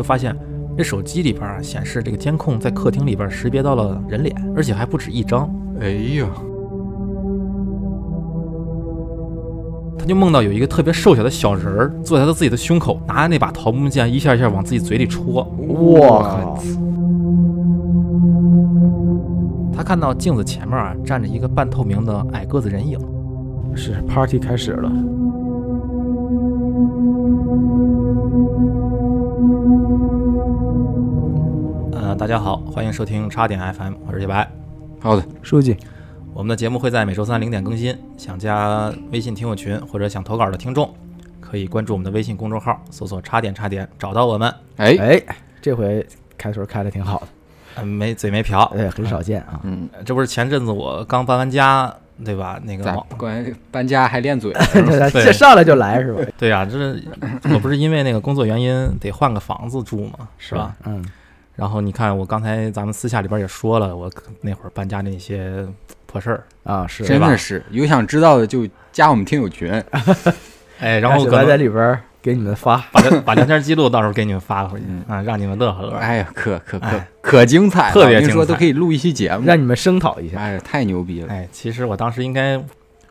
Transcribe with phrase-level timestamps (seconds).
[0.00, 0.34] 就发现
[0.78, 5.54] 这手机里边啊显示这个监控在客厅里边识别到了人脸，而且还不止一张。
[5.78, 6.26] 哎呀，
[9.98, 15.46] 他就梦到有一个特别瘦小的小人儿坐在他自己的胸口，拿着那把桃木剑一下一下往自己嘴里戳。
[15.58, 16.58] 我靠！
[19.76, 22.98] 他看到镜子前面啊站着一个半透明的矮个子人影，
[23.76, 24.90] 是 party 开始了。
[32.20, 34.46] 大家好，欢迎收听叉点 FM，我是叶白。
[35.00, 35.74] 好的，书记，
[36.34, 37.98] 我们的节目会在每周三零点更新。
[38.18, 40.94] 想加微信听友群或者想投稿的听众，
[41.40, 44.54] 可以关注我们的微信公众号，搜索“叉点叉点”找到我们。
[44.76, 47.28] 哎，哎，这回开头开的挺好的，
[47.76, 49.58] 嗯，没嘴没瓢，对，很少见啊。
[49.62, 51.90] 嗯，这不是前阵子我刚搬完家，
[52.22, 52.60] 对吧？
[52.62, 52.84] 那个
[53.16, 54.52] 关于搬家还练嘴？
[55.10, 56.22] 这上来就来是吧？
[56.36, 56.94] 对呀、这
[57.54, 60.76] 我不是因为那个工作原因得换个房子住嘛，是吧？？
[60.84, 61.02] 嗯，
[61.60, 65.66] 然后你看，我刚才咱们私下里边也说了，我那会儿搬家那些
[66.06, 67.02] 破事儿，啊是。
[67.02, 69.70] 吧真的是有想知道的就加我们听友群。
[70.80, 75.96] 哎，然后 我在里边儿给你们发，把聊把聊天记录到时候给你们发回去嗯啊，让你们乐呵乐呵。
[75.98, 79.44] 哎呀，可可可哎可精彩了，特别精彩都可以录一期节目。
[79.46, 82.58] 让你们声讨一下，哎呀，太牛逼了，哎，其实我当时应该，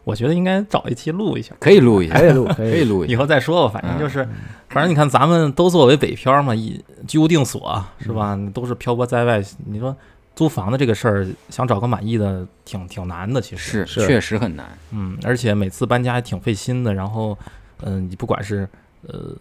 [0.10, 2.84] 我觉得应该找一期录一下，可以录一下，可以录，可 可以以。
[2.84, 3.14] 录一下。
[3.14, 3.72] 以后再说吧。
[3.74, 4.28] 反正嗯就是，
[4.70, 8.38] 反正你看，咱们都作为北漂嘛，一居无定所是吧？
[8.54, 9.96] 都是漂泊在外，你说
[10.36, 13.40] 租房子这个事儿，想找个满意的，挺挺难的。
[13.42, 14.66] 其实是，确实很难。
[14.92, 16.94] 嗯，而且每次搬家还挺费心的。
[16.94, 17.38] 然后，
[17.84, 18.68] 嗯，你不管是
[19.08, 19.36] 呃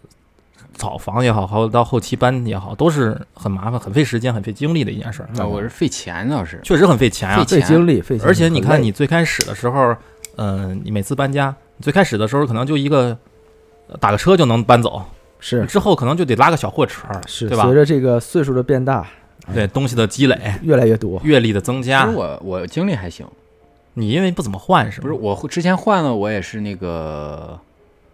[0.76, 5.28] 找房也好，还有到后期搬也好，都是很麻烦、很费时间、很费精力的一件事儿。
[5.38, 7.60] 啊，我是费钱倒是，确实很费钱啊费。
[7.60, 9.96] 费精力，费而且你看，你最开始的时候，
[10.38, 13.16] 嗯、你每次搬家，最开始的时候可能就一个
[13.88, 15.02] 呃打个车就能搬走，
[15.40, 17.74] 是之后可能就得拉个小货车，是，对吧随？
[17.74, 19.06] 着这个岁数的变大，
[19.52, 21.20] 对东西的积累、越来越多。
[21.24, 23.26] 阅历的增加其实，我我经历还行，
[23.94, 25.02] 你因为不怎么换是吗？
[25.02, 27.58] 不是我之前换了，我也是那个，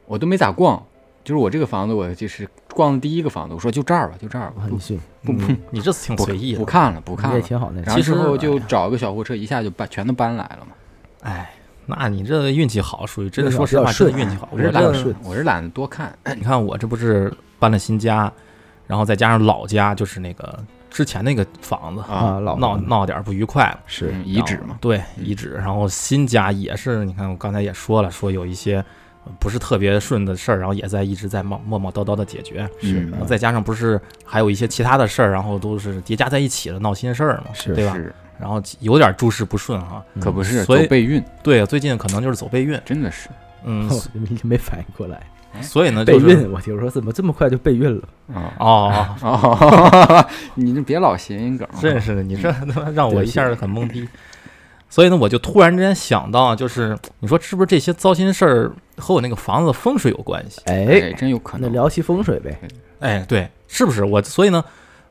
[0.07, 0.83] 我都没咋逛，
[1.23, 4.63] 就是我这个房子，我就是逛的第一个房子，我说就这儿吧，就这儿吧，
[5.23, 6.59] 不不你这次挺随意的。
[6.59, 7.37] 不看了，不你看了。
[7.37, 10.73] 也挺好那其实然后之后就找个小货车，一下就搬全都搬来了嘛。
[11.23, 11.55] 哎，
[11.87, 14.49] 那你这运气好，属于真的，说实话，真的运气好。
[14.51, 16.17] 我是懒我这得，我是懒得多看。
[16.37, 18.33] 你看我这不是搬了新家，
[18.87, 20.59] 然后再加上老家就是那个
[20.91, 23.81] 之前那个房子，啊，老闹闹点不愉快了。
[23.87, 25.51] 是嗯遗址嘛，对，遗址。
[25.53, 28.77] 然后新家也是，你看我刚才也说了，说有一些
[29.25, 32.69] 呃不是特别顺的事儿，然后也在一直在磨磨磨叨叨的解决。
[32.81, 37.95] 是再加上不是还有一些其他的事儿，然后都是叠加在一起了，闹心事儿嘛，是对吧？
[37.95, 40.05] 是，然后有点诸事不顺哈。
[40.21, 43.29] 可不是所以走备孕，对，最近可能就是走备孕，真的是。
[43.65, 45.21] 嗯， 我没没反应过来，
[45.63, 48.03] 所以呢，备就是孕，我听说怎么这么快就备孕了？
[48.35, 54.07] 啊哦，哦， 你这别老谐音梗啊，真是的，你这他妈让我一下子很懵逼。
[54.91, 60.61] 所以呢，我就突然之间想到，就是你说是不是这些糟心事儿和我那个房子风水有关系？
[60.67, 61.69] 哎，哎，真有可能。
[61.69, 62.61] 那聊起风水呗。
[63.01, 64.23] 哎，对，是不是我？
[64.23, 64.65] 所以呢，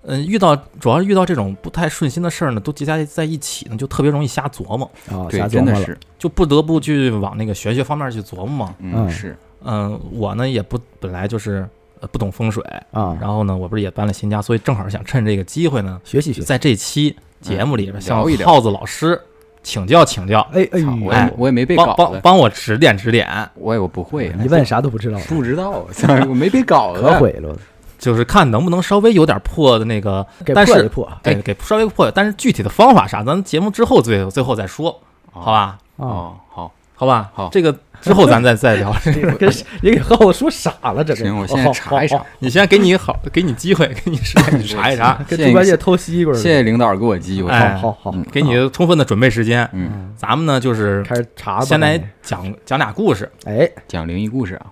[0.05, 5.65] 嗯、遇到主要是遇到这种不太顺心的事儿呢，都叠加在一起呢，就特别容易瞎琢磨，啊，对瞎，琢磨了。
[5.65, 8.75] 真的是，就不得不去往那个玄学方面去琢磨嘛。
[8.79, 11.67] 嗯，嗯是，嗯、我呢也不本来就是
[11.99, 16.45] 呃不懂风水，啊，然后呢，我不是也搬了新家，所以正好想趁这个机会呢，学习学习。
[16.45, 19.19] 在这期节目里边向耗子老师
[19.61, 25.85] 请教请教，哎哎，我我也没被搞，帮帮我指点指点，我也我不会，一问啥都不知道，不知道，
[26.27, 27.57] 我没背稿子，可毁了，
[28.03, 31.09] 就是看能不能稍微有点破的那个，给但是破一破。
[31.23, 34.89] 对，给稍微破，但是具体的方法啥，咱节目之后最最后再说，
[35.31, 35.51] 哦好？
[35.53, 35.59] 吧？
[35.61, 38.93] 啊，哦，好，好吧，好这个之后咱再 再聊。
[39.39, 39.49] 跟
[39.81, 41.23] 你给耗子说傻了，这个。
[41.23, 42.21] 行，我现在查一查。
[42.39, 46.43] 你先给你好，给你机会，给你 时间，你查一查，跟猪八戒偷西瓜似的。
[46.43, 47.49] 谢谢领导给我机会。
[47.49, 49.69] 哎好好给你充分的准备时间。
[49.71, 51.65] 嗯，咱们呢就是开始查吧。
[51.65, 54.65] 先来讲讲俩故事哎，讲灵异故事啊，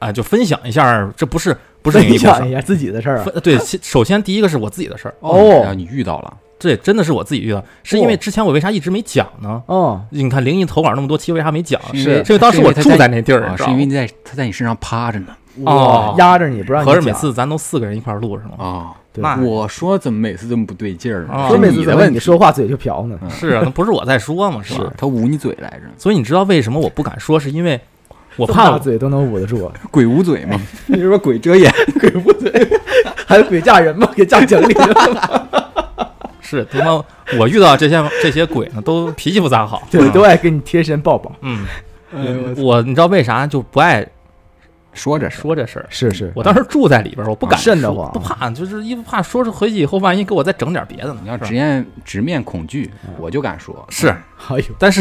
[0.00, 2.26] 啊，就分享一下，这不是不是分灵异故事。
[2.26, 3.26] 享一下自己的事儿啊。
[3.42, 9.62] 对，首先第一个是我自己的事儿，哦然后你遇到了，这真的是我自己遇到，是因为哦之前我为啥一直没讲呢？
[9.66, 11.80] 哦，你看灵异投稿那么多期，为啥没讲？
[11.94, 15.28] 是因为当时我住在那地儿，啊，是因为你在他在你身上趴着呢。
[15.64, 18.94] 哦压着你不让你讲合着每次咱都四个人一块儿录是吗？
[19.20, 21.34] 啊，我说怎么每次这么不对劲儿呢？
[21.34, 23.18] 啊说每次怎么你你的问题，说话嘴就瓢呢？
[23.28, 24.62] 是啊，那不是我在说吗？
[24.64, 24.90] 是吧？
[24.96, 27.38] 他捂你嘴来着，所以你知道为什么我不敢说？
[27.38, 27.78] 是因为
[28.36, 30.60] 我怕我嘴都能捂得住啊， 鬼捂嘴嘛。
[30.86, 31.72] 你是说鬼遮眼？
[32.00, 32.50] 鬼捂嘴，
[33.26, 34.08] 还有鬼嫁人吗？
[34.14, 35.48] 给嫁井里了，
[36.40, 37.04] 是他妈
[37.38, 39.82] 我遇到这些这些鬼呢，都脾气不咋好。
[39.90, 41.32] 对，都爱跟你贴身抱抱。
[41.40, 41.66] 嗯，
[42.56, 44.06] 我你知道为啥就不爱
[44.92, 45.86] 说着说这事儿。
[45.88, 51.20] 是是，我当时住在里边儿，我不敢说瘆得慌不怕，就是因为怕说是回去以后，万一给我再整点别的呢。
[51.22, 55.00] 你要直面直面恐惧，我就敢说是，哎呦，但是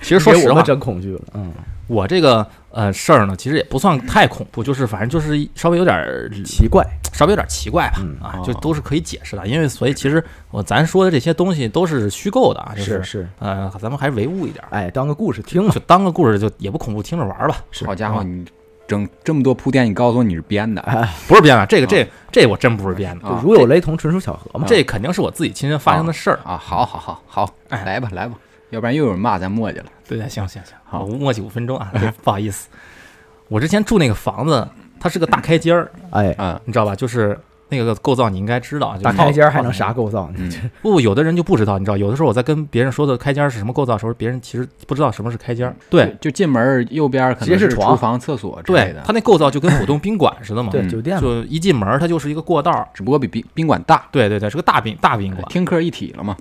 [0.00, 1.52] 其实说实话真恐惧了，嗯，
[1.86, 8.16] 我这个呃事儿呢，其实也不算太恐怖，就是反正就是稍微有点儿奇怪，稍微有点奇怪吧，嗯。
[8.20, 8.42] 啊，哦。
[8.44, 9.46] 就都是可以解释的。
[9.46, 15.64] 因为所以其实我咱说的这些东西都是虚构的啊，就是是，呃，咱们还是唯物一点儿，哎，当个故事听。
[15.64, 17.56] 嘛，就当个故事，就也不恐怖，听着玩儿吧。
[17.70, 17.84] 是。
[17.86, 18.44] 好家伙，你
[18.88, 26.40] 整这么多铺垫，你告诉我你是编的，哎， 不是编的，这个这这我真不是编的，如有雷同，纯属巧合嘛，这肯定是我自己亲身发生的事儿。
[26.44, 28.34] 啊，好好好好，哎来吧来吧，
[28.70, 29.86] 要不然又有人骂咱磨叽了。
[30.08, 32.68] 对对，行行行，好我默契五分钟啊，不好意思，
[33.48, 34.66] 我之前住那个房子，
[34.98, 36.94] 它是个大开间儿，哎，嗯你知道吧？
[36.96, 37.38] 就是
[37.70, 40.30] 那个构造你应该知道，就是开间儿还能啥构造
[40.82, 45.74] 不，有的人就不知道，你知道，有的时候我在跟别人说的开间儿是什么构造的时候，别人其实不知道什么是开间儿。
[45.88, 52.88] 对，就进门右边可直接是床能是厨房、厕所之类的，，对它那构造就跟普通宾馆似的嘛， 对，嗯酒店，就一进门它就是一个过道。
[52.92, 55.46] 只不过比宾宾馆大，对对对，是个大宾大宾馆。
[55.48, 56.36] 听客一体了嘛。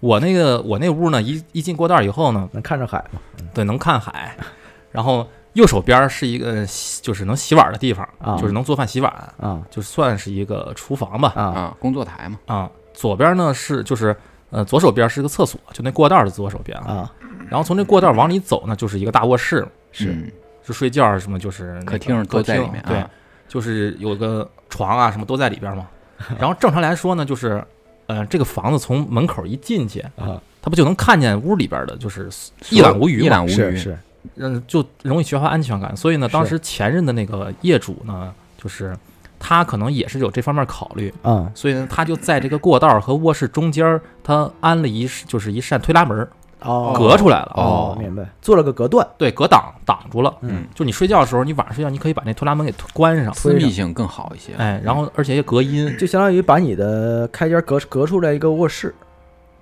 [0.00, 3.20] 我那个我那屋呢，一一进过道以后呢，能看着海嘛，
[3.54, 4.36] 对，能看海，
[4.92, 8.36] 然后右手边是一个洗就是能洗碗的地方，啊。
[8.36, 9.60] 就是能做饭洗碗，啊。
[9.70, 11.32] 就算是一个厨房吧。
[11.36, 11.42] 啊。
[11.42, 14.14] 啊，工作台嘛，啊，左边呢是就是
[14.50, 16.78] 呃左手边是个厕所，就那过道儿的左手边。
[16.80, 16.92] 啊。
[16.92, 17.12] 啊，
[17.48, 20.10] 然后从这过道往里走呢，就是一个大卧室，是。
[20.12, 20.30] 嗯。
[20.62, 23.10] 就睡觉什么就是那个客厅客都在里面，厅对啊，
[23.48, 25.88] 就是有个床啊什么都在里边嘛。
[26.38, 27.64] 然后正常来说呢，就是
[28.06, 32.28] 呃这个房子从门口一进去啊，他不就能看见屋里边的，就是
[32.68, 33.98] 一览无余嘛一览无余，是是，
[34.36, 35.96] 嗯，就容易缺乏安全感。
[35.96, 38.96] 所以呢，当时前任的那个业主呢，就是
[39.38, 46.28] 他可能也是有这方面考虑，嗯所以呢，他就在这个过道和卧室中间，他安了一就是一扇推拉门儿，
[46.60, 47.52] 哦，隔出来了。
[47.56, 50.34] 哦，明白，做了个隔断，对，隔挡挡住了。
[50.42, 54.52] 嗯就你睡觉的时候，你晚上睡觉，你可以把那推拉门给关上，私密性更好一些。
[54.58, 55.96] 哎，然后而且也隔音。
[55.96, 58.94] 就相当于把你的开间隔隔出来一个卧室，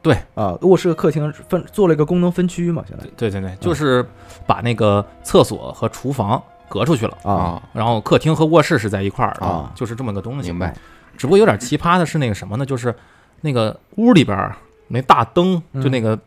[0.03, 4.07] 对啊，卧室和客厅分做了一个功能分区嘛，现在对对对，就是
[4.47, 10.51] 把那个厕所和厨房隔出去了，啊啊，然后客厅和卧室是在一块儿的，啊就是这么个东西。
[10.51, 10.75] 明白。
[11.17, 12.65] 只不过有点奇葩的是那个什么呢？
[12.65, 12.95] 就是
[13.41, 14.55] 那个屋里边儿
[14.89, 16.19] 那大灯，嗯就那个。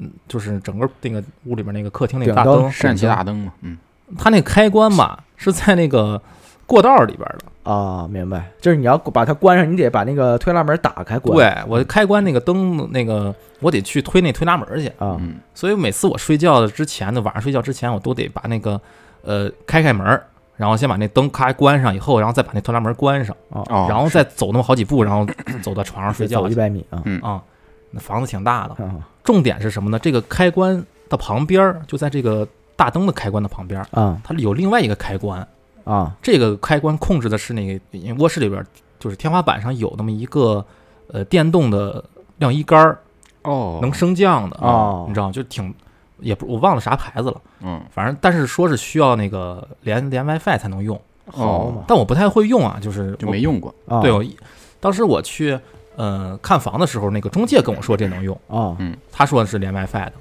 [0.00, 3.76] 嗯，就是整个那个屋里边那个客厅那个大灯，疝气大灯嘛，嗯，
[4.16, 6.22] 它那开关嘛是在那个
[6.68, 7.72] 过道里边的。
[7.72, 14.86] 啊，明白，就是你要把它关上，你得把那个推拉门打开关，对我开关那个灯，那个我得去推那推拉门去。
[14.98, 15.16] 啊。
[15.18, 18.80] 嗯所以每次我睡觉之前呢，晚上睡觉之前，我都得把那个
[19.22, 20.24] 呃开开门儿，
[20.56, 25.26] 然后先把那灯开关上，以后然后再把那推拉门关上，啊，哦，然后再走那么好几步，然后
[25.60, 27.02] 走到床上睡觉走一去百米啊。
[27.04, 27.20] 嗯。
[27.20, 27.42] 啊。
[27.90, 28.96] 那房子挺大的，啊。
[29.24, 29.98] 重点是什么呢？
[29.98, 34.20] 这个开关的旁边儿就在这个大灯的开关的旁边儿，啊。
[34.22, 35.46] 它有另外一个开关，
[35.92, 36.14] 啊。
[36.22, 38.66] 这个开关控制的是那个因为卧室里边儿
[38.98, 40.64] 就是天花板上有那么一个
[41.08, 42.04] 呃电动的
[42.38, 42.98] 晾衣杆儿，
[43.42, 45.06] 哦，能升降的哦。
[45.08, 45.74] 你知道就挺
[46.20, 47.80] 也不我忘了啥牌子了，嗯。
[47.90, 51.84] 反正但是说是需要那个连连 WiFi 才能用，好嘛。
[51.88, 54.36] 但我不太会用啊，就是就没用过，啊，对我一
[54.80, 55.58] 当时我去
[55.96, 58.76] 呃看房的时候，那个中介跟我说这能用，啊
[59.12, 60.12] 他说的是连 WiFi 的。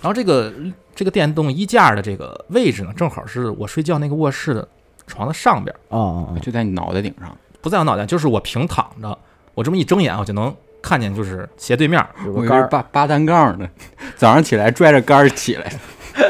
[0.00, 0.52] 然后这个
[0.96, 4.68] 这个电动衣架的这个位置呢，正好是我睡觉那个卧室的
[5.06, 7.36] 床的上边儿，啊啊就在你脑袋顶上。
[7.60, 9.16] 不在我脑袋，就是我平躺着，
[9.54, 12.08] 我这么一睁眼，我就能看见就是斜对面儿。
[12.26, 13.68] 有个杆儿我以为扒扒单杠呢，
[14.16, 15.72] 早上起来拽着杆儿起来，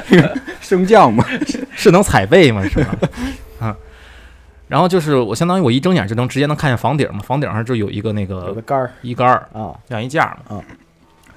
[0.60, 1.24] 升降嘛。
[1.74, 2.62] 是能踩背吗？
[2.68, 2.94] 是吧？
[3.60, 3.76] 啊，
[4.68, 10.56] 然后就是我相当于我一睁眼就能直接能看见房顶嘛，房顶上就有一个那有个个杆儿衣杆儿、啊晾衣架嘛。
[10.58, 10.64] 啊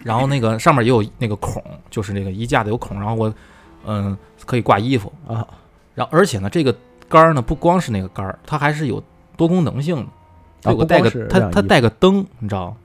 [0.04, 3.34] 然后那个上面也有那个孔，就是那个衣架的有孔，然后我
[3.88, 4.16] 嗯
[4.46, 5.12] 可以挂衣服。
[5.28, 5.48] 啊
[5.96, 6.76] 然后而且呢，这个
[7.10, 9.02] 杆儿呢不光是那个杆儿，它还是有
[9.38, 10.72] 多功能性的。
[10.72, 12.78] 有个带个它它带个灯，你知道吗？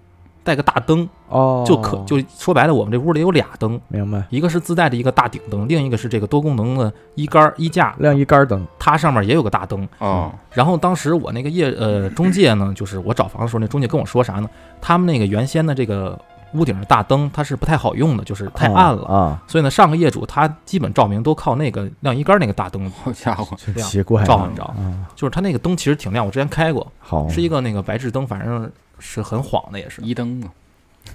[0.43, 9.87] 带个大灯哦，就可就说白了，我们这屋里有俩灯，明白，一个是自带的一个大顶灯，另一个是这个多功能的衣杆儿衣架，晾衣杆儿灯它上面也有个大灯。
[9.99, 14.49] 哦，然后当时我那个业呃中介呢，就是我找房的时候，那中介跟我说啥呢？
[14.81, 16.19] 他们那个原先的这个
[16.55, 19.05] 屋顶的大灯，它是不太好用的，就是太暗了。
[19.07, 27.29] 啊，所以呢，上个业主他基本照明都靠那个晾衣杆那个大灯好家伙，奇怪啊照，你知道，啊，就是他那个灯其实挺亮，我之前开过，好。
[27.29, 30.03] 是一个那个白炽灯，反正是很晃的，也是。
[30.03, 30.49] 一灯嘛，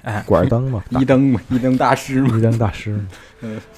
[0.03, 2.37] 哎，管儿灯嘛， 一灯嘛，一灯大师嘛。
[2.37, 2.99] 一灯大师。
[3.41, 3.59] 嗯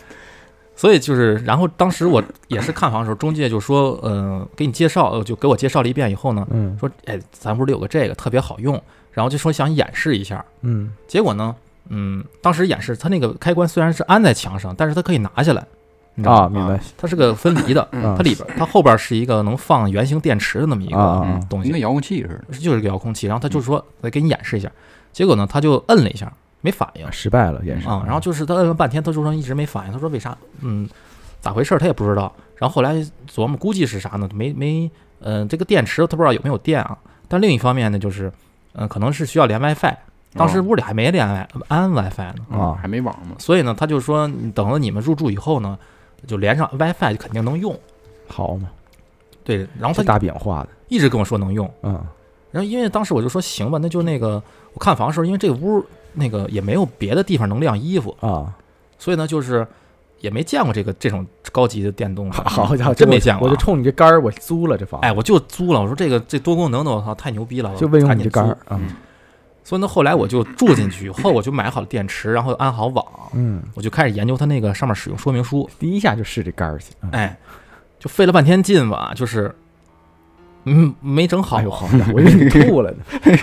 [0.80, 6.78] 所以就是，然后当时我也是看房的时候，中介就说，呃，给你介绍，呃就给我介绍了一遍以后呢，嗯。
[6.80, 8.80] 说，哎，咱屋里有个这个特别好用，
[9.18, 11.56] 然后就说想演示一下，嗯结果呢，
[11.90, 15.68] 嗯，当时演示他那个开关虽然是安在墙上，但是他可以拿下来，啊，
[16.14, 16.60] 你知道吗？
[16.60, 22.60] 明白它是个分离的，嗯它里边它后边是一个能放圆形电池的那么一个啊啊嗯，东西跟，遥控器似的。
[22.60, 23.26] 就是个遥控器。
[23.26, 24.72] 然后他就说来给你演示一下，
[25.12, 26.32] 结果呢他就摁了一下，
[26.62, 28.04] 没反应失败了也是啊。
[28.06, 30.38] 然后就是他摁了半天，他就说一直没反应，他说为啥？
[30.62, 30.88] 嗯，
[31.42, 31.80] 咋回事儿？
[31.80, 32.32] 他也不知道。
[32.58, 32.94] 然后后来
[33.28, 34.30] 琢磨，估计是啥呢？
[34.32, 36.96] 没没，嗯、这个电池他不知道有没有电啊。
[37.28, 38.32] 但另一方面呢，就是
[38.78, 39.94] 嗯、可能是需要连 WiFi，
[40.34, 42.46] 当时哦屋里还没连 Wi 安 WiFi 呢。
[42.52, 43.36] 嗯啊还没网呢。
[43.40, 45.78] 所以呢，他就说，你等了你们入住以后呢，
[46.26, 47.78] 就连上 WiFi 就肯定能用。
[48.28, 48.70] 好嘛，
[49.44, 51.94] 对，然后他这大饼画的，一直跟我说能用，嗯
[52.52, 54.42] 然后因为当时我就说行吧，那就那个
[54.74, 58.54] 我看房的时候，因为这个屋那个也没有别的地方能晾衣服，啊，
[58.98, 59.68] 所以呢就是
[60.20, 63.52] 也没见过这个这种高级的电动的，好家伙，真没见过啊。
[63.52, 68.52] 我就冲你这杆儿，我租了这房，哎，我就租了，我说这个这多功能的，我操，太牛逼了，就为用你这杆儿。
[68.66, 68.90] 啊，嗯
[69.64, 75.70] 所以呢，后来我就住进去以后，我就买好了电池，然后安好网，嗯，我就开始研究它那个上面使用说明书。
[75.78, 77.38] 第一下就试这杆儿去，嗯哎，
[78.00, 79.54] 就费了半天劲吧，就是
[80.64, 81.64] 嗯没整好哎。
[81.64, 82.98] 呦，好家伙，我以为你吐了呢，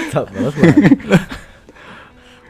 [0.10, 0.40] 怎么
[1.10, 1.20] 了？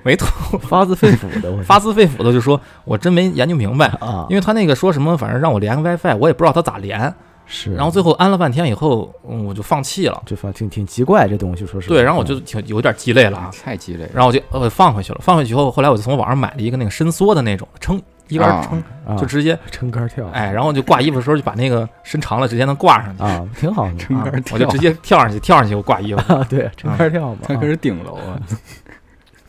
[0.06, 0.26] 没吐，
[0.62, 7.12] 发自肺腑的，我发自肺腑的就说，我真没研究明白，啊，因为他那个说什么，反正让我连个 WiFi，我也不知道他咋连。
[7.48, 10.20] 是，然后最后安了半天以后，嗯我就放弃了。
[10.26, 14.08] 就反挺挺奇怪这东西，说是对，然后我就挺有点鸡肋了啊，太鸡肋。
[14.12, 15.20] 然后我就呃放回去了。
[15.22, 23.22] 放回去以后，后来我就从网上买了一个那个伸缩的那种撑一杆啊撑，啊就直接 撑杆儿跳，哎，然后就挂衣服的时候就把那个伸长了，直接能挂上去。
[23.22, 28.34] 啊，挺好的撑杆跳啊我就直接跳上去，跳上去我挂衣服，啊，对，撑杆儿跳嘛，啊他可是顶楼啊。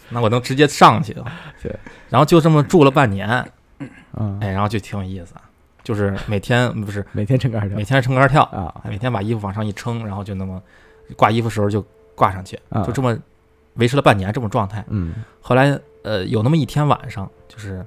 [0.10, 1.14] 那我能直接上去。
[1.62, 1.76] 对，
[2.10, 3.28] 然后就这么住了半年，
[4.14, 5.34] 嗯，哎，然后就挺有意思，
[5.84, 10.62] 就是每天不是每天撑杆儿跳每天撑杆跳，啊哎每天把衣服往上一撑，然后就那么
[11.16, 11.86] 挂衣服时候就
[12.16, 13.18] 挂上去，啊就这么
[13.76, 14.84] 维持了半年这种状态。
[14.88, 17.86] 嗯后来呃有那么一天晚上，就是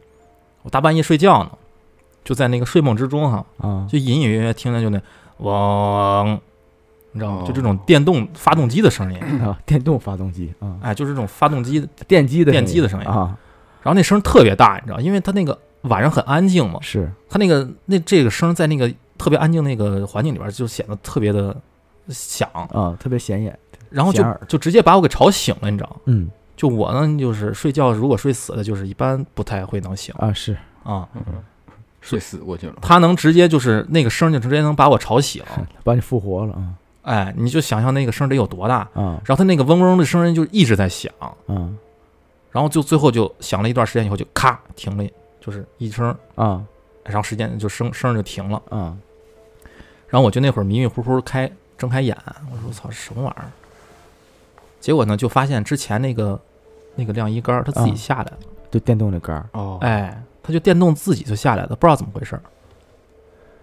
[0.63, 1.51] 我大半夜睡觉呢，
[2.25, 5.01] 就在那个睡梦之中哈，啊就隐隐约约听见就那
[5.39, 6.41] 嗡，
[7.13, 7.43] 你知道吗？
[7.43, 13.37] 哦就这种电动发动机的声音，啊，电动发动机啊，哎，就是这种发动机，电机的电机的声音啊，
[13.83, 21.57] 然后那声特别大，你知道，因为它那个晚上很安静嘛，是它那个那这个声在那个特别安静那个环境里边就显得特别的
[22.09, 23.59] 响，啊，特别显眼，
[23.91, 25.97] 然后就就直接把我给吵醒了，你知道吗？
[26.07, 31.09] 嗯就我呢，就是睡觉如果睡死了，就是一般不太会能醒啊是，啊。
[32.03, 32.75] 睡死过去了。
[32.81, 35.43] 他能直接就是那个声就直接能把我吵醒，
[35.85, 39.13] 把你复活了啊哎，你就想象那个声得有多大，嗯。
[39.25, 41.13] 然后他那个嗡嗡的声音就一直在响，
[41.47, 41.77] 嗯。
[42.51, 45.09] 然后就最后就响了一段时间以后就咔停了，
[45.41, 46.63] 就是一声，啊
[47.05, 48.99] 然后时间就声声就停了，嗯。
[50.09, 52.17] 然后我就那会儿迷迷糊糊开睁开眼，
[52.51, 53.51] 我说我操什么玩意儿？
[54.81, 56.41] 结果呢就发现之前那个
[56.97, 58.39] 那个晾衣杆儿它自己啊下来了，
[58.71, 62.43] 就电动的杆儿，哦，哎，它就电动自己就下来了，不知道怎么回事儿。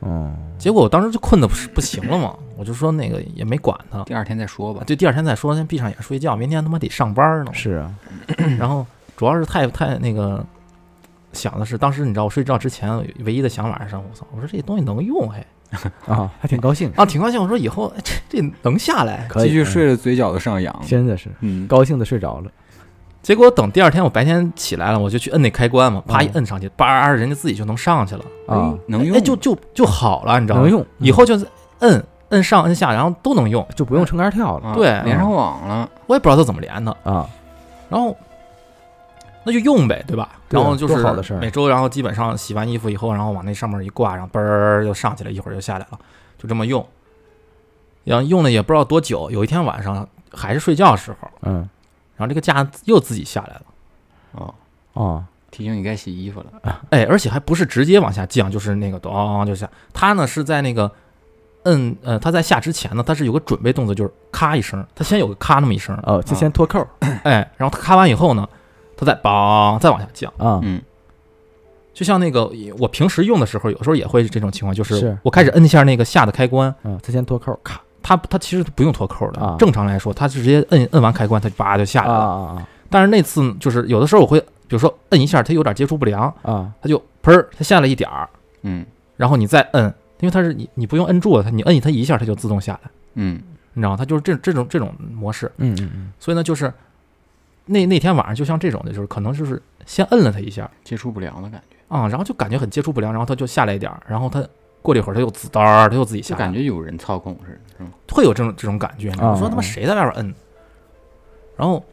[0.02, 4.84] 嗯结果我当时就困的不是不行了嘛， 我就说那个也没管他，第二天再说吧。
[4.88, 7.52] 就第二天再说，先闭上眼睡觉，明天他妈得上班呢。
[7.54, 7.94] 是啊
[8.60, 8.86] 然后
[9.16, 10.44] 主要是太太那个
[11.34, 14.04] 想的是，当时你知道我睡觉之前唯一的想法是什么？
[14.10, 15.46] 我操，我说这东西能用嘿
[16.08, 17.40] 啊， 还挺高兴，啊，挺高兴。
[17.42, 19.28] 我说以后哎这这能下来。
[19.36, 20.88] 继续睡着，嘴角都上扬嗯。
[20.88, 22.52] 真的是嗯，高兴的睡着了
[23.28, 30.62] 结果等第二天我白天起来了，我就去摁那开关嘛，啪一嗯摁上去，叭，人家自己就能上去了，啊，能用哎，就就就好了，你知道吗？
[30.62, 31.46] 能用，以后就是
[31.80, 33.68] 摁摁上摁下，然后都能用。
[33.76, 34.70] 就不用撑杆跳了。
[34.70, 35.02] 啊对。
[35.04, 35.90] 连上网了。
[36.06, 37.28] 我也不知道他怎么连的，啊。
[37.90, 38.16] 然后
[39.44, 40.30] 那就用呗，对吧？
[40.48, 46.00] 然后就是每周，然后基本上洗完衣服以后，然后往那上面一挂，然后嘣儿就上去了，一会儿就下来了，
[46.38, 46.88] 就这么用。
[48.06, 51.68] 然后用了也不知道多久，有一天晚上还是睡觉的时候，嗯
[52.18, 53.62] 然后这个架又自己下来了，
[54.34, 54.54] 哦，
[54.94, 56.48] 哦提醒你该洗衣服了。
[56.90, 59.70] 哎，而且还不是直接往下降，就是那个咚就下。
[59.94, 60.92] 它呢是在那个
[61.64, 66.88] 摁呃，它在下之前呢，它是有个准备动作，就是咔一声，它先有个咔那么一声，哦，就先脱扣儿
[67.24, 68.48] 哎，然后它咔完以后呢，
[68.98, 70.32] 它再梆再往下降。
[70.38, 70.82] 啊嗯，
[71.94, 79.58] 就像那个我平时用的时候，有时候也会这种情况，就是是我开始摁一下那个下的开关，嗯，它先脱扣儿咔它它其实不用脱扣的，啊。
[79.60, 82.24] 正常来说，它是直接摁摁完开关，它就叭就下啊来了。
[82.24, 86.72] 啊啊但是那次就是有的时候我会，比如说摁一下，它有点接触不良，啊。
[86.82, 88.30] 它就砰儿，它下来一点儿，
[88.62, 88.86] 嗯。
[89.18, 93.42] 然后你再摁，因为它是你你不用摁住它，你摁它一下它就自动下来，嗯。
[93.74, 93.98] 你知道吗？
[93.98, 96.12] 它就是这这种这种模式，嗯嗯嗯。
[96.18, 96.74] 所以呢，就是
[97.66, 104.42] 那那天晚上就像这种的，就是可能就是先摁了它一下接触不良的感觉，啊、然后就感觉很接触不良，然后它就下来一点儿，然后它
[104.88, 107.90] 过了一会儿它又滋哒儿，它又自己就下来了，感觉有人操控似的，是吗？
[108.10, 109.10] 会有这种这种感觉。
[109.10, 110.34] 你知道吗啊说他妈谁在外边摁？
[111.58, 111.84] 然后，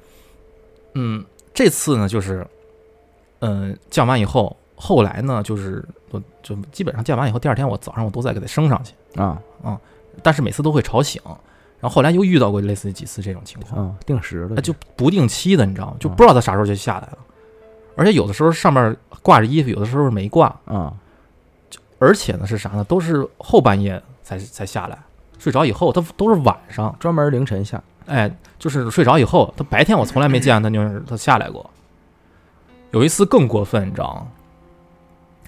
[0.95, 2.47] 嗯，这次呢，就是，
[3.41, 9.43] 嗯，降完以后，后来呢，就是我就基本上降完以后，第二天我早上我都在给它升上去，啊
[10.23, 11.21] 但是每次都会吵醒。
[11.81, 15.97] 然后后来又遇到过类似于几次这种情况，啊，定时的它就不定期的，你知道吗？
[15.99, 17.19] 就啊不知道它啥时候就下来了。
[17.97, 20.95] 而且有的时候上面挂着衣服，有的时候没挂，啊
[21.99, 22.85] 而且呢是啥呢？
[22.85, 24.99] 都是后半夜才才下来，
[25.39, 31.71] 睡着以后，他都是晚上，专门凌晨下哎，就是睡着以后，他白天我从来没见他就是他下来过。
[32.91, 34.27] 有一次更过分，你知道吗？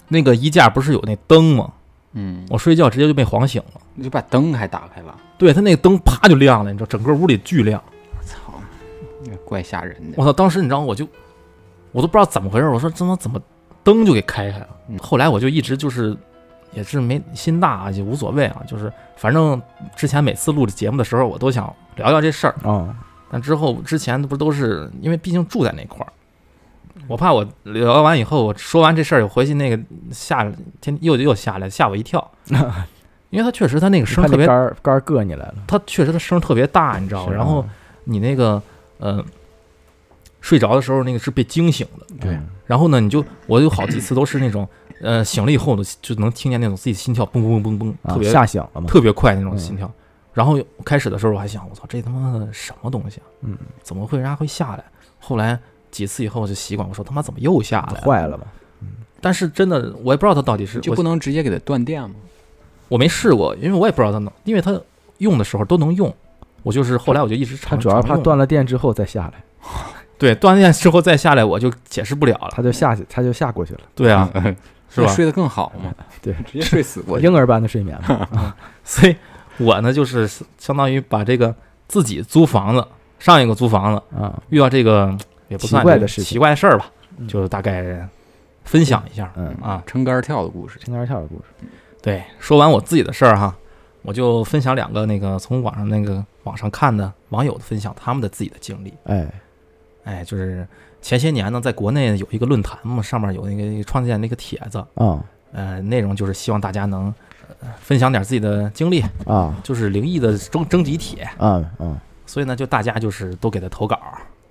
[0.07, 1.71] 那个衣架不是有那灯吗？
[2.13, 3.81] 嗯，我睡觉直接就被晃醒了。
[3.93, 7.81] 你就把灯还打开了，对，他那个灯啪就亮了，你知道，整个屋里巨亮。
[8.17, 8.53] 我操，
[9.25, 10.15] 那怪吓人的。
[10.17, 10.33] 我操！
[10.33, 11.07] 当时你知道，我就
[11.91, 13.39] 我都不知道怎么回事，我说这他妈怎么
[13.83, 14.69] 灯就给开开了？
[14.89, 16.15] 嗯后来我就一直就是
[16.73, 19.61] 也是没心大啊，也无所谓啊，就是反正
[19.95, 22.55] 之前每次录节目的时候，我都想聊聊这事儿。
[22.63, 22.95] 啊
[23.29, 26.11] 但之后之前不都是因为毕竟住在那块儿，
[27.09, 29.77] 我怕我聊完以后，我说完这事儿，我回去那个
[30.11, 32.31] 吓天又又下来吓我一跳，
[33.29, 37.33] 因为他确实他那个声特别杆，儿杆儿硌你来了，他确实他声特别大，你知道吗？
[37.33, 37.67] 然后啊
[38.05, 38.61] 你那个
[38.99, 39.21] 呃
[40.39, 42.31] 睡着的时候，那个是被惊醒的，对。
[42.33, 44.67] 嗯然后呢，你就我有好几次都是那种
[45.01, 49.91] 呃醒了以后呢，就能听见那种自己心跳嘣嘣嘣嘣，啊特别吓醒了嘛，特别快那种嗯心跳。
[50.33, 53.25] 然后开始的时候我还想，我操，这他妈的什么东西啊？
[53.41, 54.83] 嗯，怎么会人家会下来？
[55.19, 58.01] 后来几次以后我就习惯，我说他妈怎么又下来了？
[58.01, 58.45] 坏了吧？
[58.81, 58.87] 嗯
[59.19, 62.15] 但是真的我也不知道它到底是就不能直接给它断电吗？
[62.87, 64.79] 我没试过，因为我也不知道它能，因为它
[65.17, 66.13] 用的时候都能用。
[66.61, 69.43] 我就是后来我就一直它主要怕断了电之后再下来，
[70.19, 72.49] 对断电之后再下来我就解释不了了。
[72.51, 74.29] 他就下去，他就下过去了，对啊，
[74.89, 75.07] 是吧？
[75.07, 75.93] 睡得更好嘛？
[76.21, 77.25] 对，直接睡死过去。
[77.27, 78.55] 婴儿般的睡眠嘛。
[78.83, 79.15] 所以
[79.57, 80.27] 我呢就是
[80.57, 81.53] 相当于把这个
[81.87, 82.87] 自己租房子，
[83.19, 85.15] 上一个租房子啊，遇到这个
[85.47, 88.07] 也不算奇怪的事情奇怪的事儿吧，嗯就是大概
[88.63, 89.81] 分享一下嗯，啊。
[89.85, 91.67] 撑杆儿跳的故事，撑杆儿跳的故事，
[92.01, 93.55] 对，说完我自己的事儿哈，
[94.03, 98.93] 我就分享两个那个从网上那个网上看的网友的分享他们的自己的经历。
[99.05, 99.27] 哎，
[100.03, 100.67] 哎，就是
[101.01, 105.23] 前些年呢，在国内有一个论坛嘛，上面有那个创建那个帖子，啊。
[105.53, 107.13] 呃，内容就是希望大家能、
[107.61, 109.55] 呃分享点自己的经历，啊。
[109.63, 111.23] 就是灵异的征征集帖。
[111.37, 111.95] 啊啊。
[112.25, 113.99] 所以呢，就大家就是都给他投稿。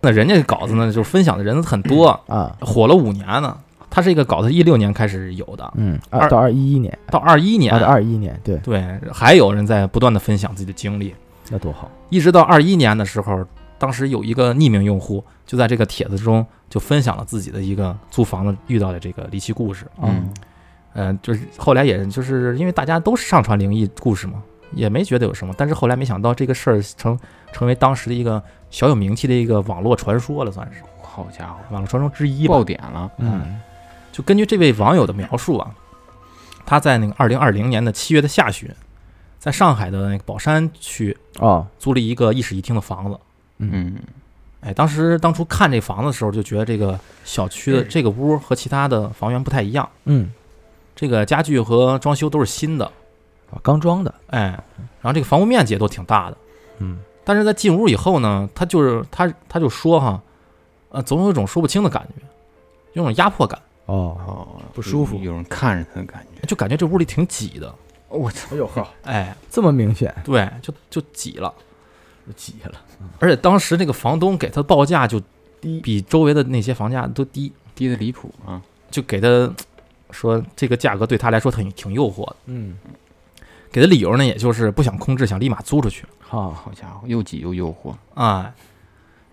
[0.00, 3.56] 那人家稿子呢，就是分享的人很多，啊，火了五年呢。
[3.88, 7.72] 他这个稿子一六年开始有的，嗯，二二到二一一年，到二一年。
[7.72, 11.14] 二一年，对，对，还有人在不断的分享自己的经历，
[11.50, 13.42] 那多好，一直到二一年的时候，
[13.78, 19.86] 当时有一个匿名用户就在这个帖子中就分享了自己的一个租房子遇到的这个离奇故事。
[20.02, 20.32] 嗯
[20.94, 27.18] 嗯、就是后来也就是因为大家都上传灵异故事嘛，也没觉得有什么，但是后来没想到这个事儿成
[27.52, 32.64] 成为当时的一个小有名气的一个网络传说了，算是好家伙，网络传说之一吧爆。
[32.64, 33.10] 点了。
[33.18, 33.60] 嗯
[34.10, 35.70] 就根据这位网友的描述啊，
[36.64, 38.70] 他在那个二零二零年的七月的下旬，
[39.38, 43.20] 在上海的那个宝山区啊，租了一个一室一厅的房子。
[43.58, 43.96] 嗯，
[44.60, 50.30] 哎，当时当初看这房子的时候，就觉得这个小区的这个屋和其他的房源不太一样，嗯，
[50.94, 52.84] 这个家具和装修都是新的，
[53.50, 54.62] 啊刚装的，哎，
[55.00, 56.36] 然后这个房屋面积也都挺大的。
[56.78, 60.22] 嗯但是在进屋以后呢，他就是他他就说哈，
[60.90, 62.22] 呃，总有一种说不清的感觉，
[62.92, 66.46] 有种压迫感，哦，哦，不舒服有人看着他的感觉。
[66.46, 67.74] 就感觉这屋里挺挤的，
[68.08, 71.52] 我操，哎呦呵，哎，这么明显，对，就就挤了。
[72.34, 72.74] 挤下了，
[73.18, 75.20] 而且当时那个房东给他报价就
[75.60, 78.60] 低比周围的那些房价都低，低的离谱啊！
[78.90, 79.52] 就给他
[80.10, 82.36] 说这个价格对他来说挺挺诱惑的。
[82.46, 82.76] 嗯，
[83.70, 86.04] 给的理由呢，也就是不想空置，想立马租出去。
[86.20, 87.94] 好，好家伙，又挤又诱惑。
[88.14, 88.52] 啊，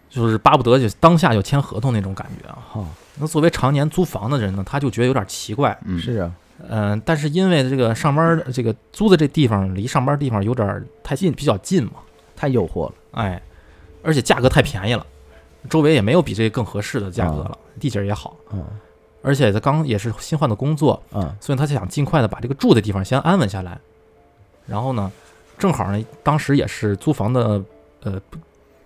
[0.09, 2.57] 就是巴不得就当下就签合同那种感觉啊。
[2.67, 2.87] 好，
[3.19, 6.31] 那作为常年租房的人呢，他就觉得有点奇怪，嗯，是啊，
[6.67, 11.93] 嗯、但是因为这个上班这个租的这地方离上班地方有点太近，比较近嘛，
[12.35, 13.41] 太诱惑了，哎，
[14.03, 15.05] 而且价格太便宜了，
[15.69, 18.63] 周围也没有比这个更合适的价格了，地界儿也好，嗯。
[19.25, 21.33] 而且他刚也是新换的工作，嗯。
[21.39, 23.79] 所以他就想尽快的把这个住的地方先安稳下来。
[24.67, 25.11] 然后呢，
[25.57, 27.63] 正好呢，当时也是租房的
[28.01, 28.21] 呃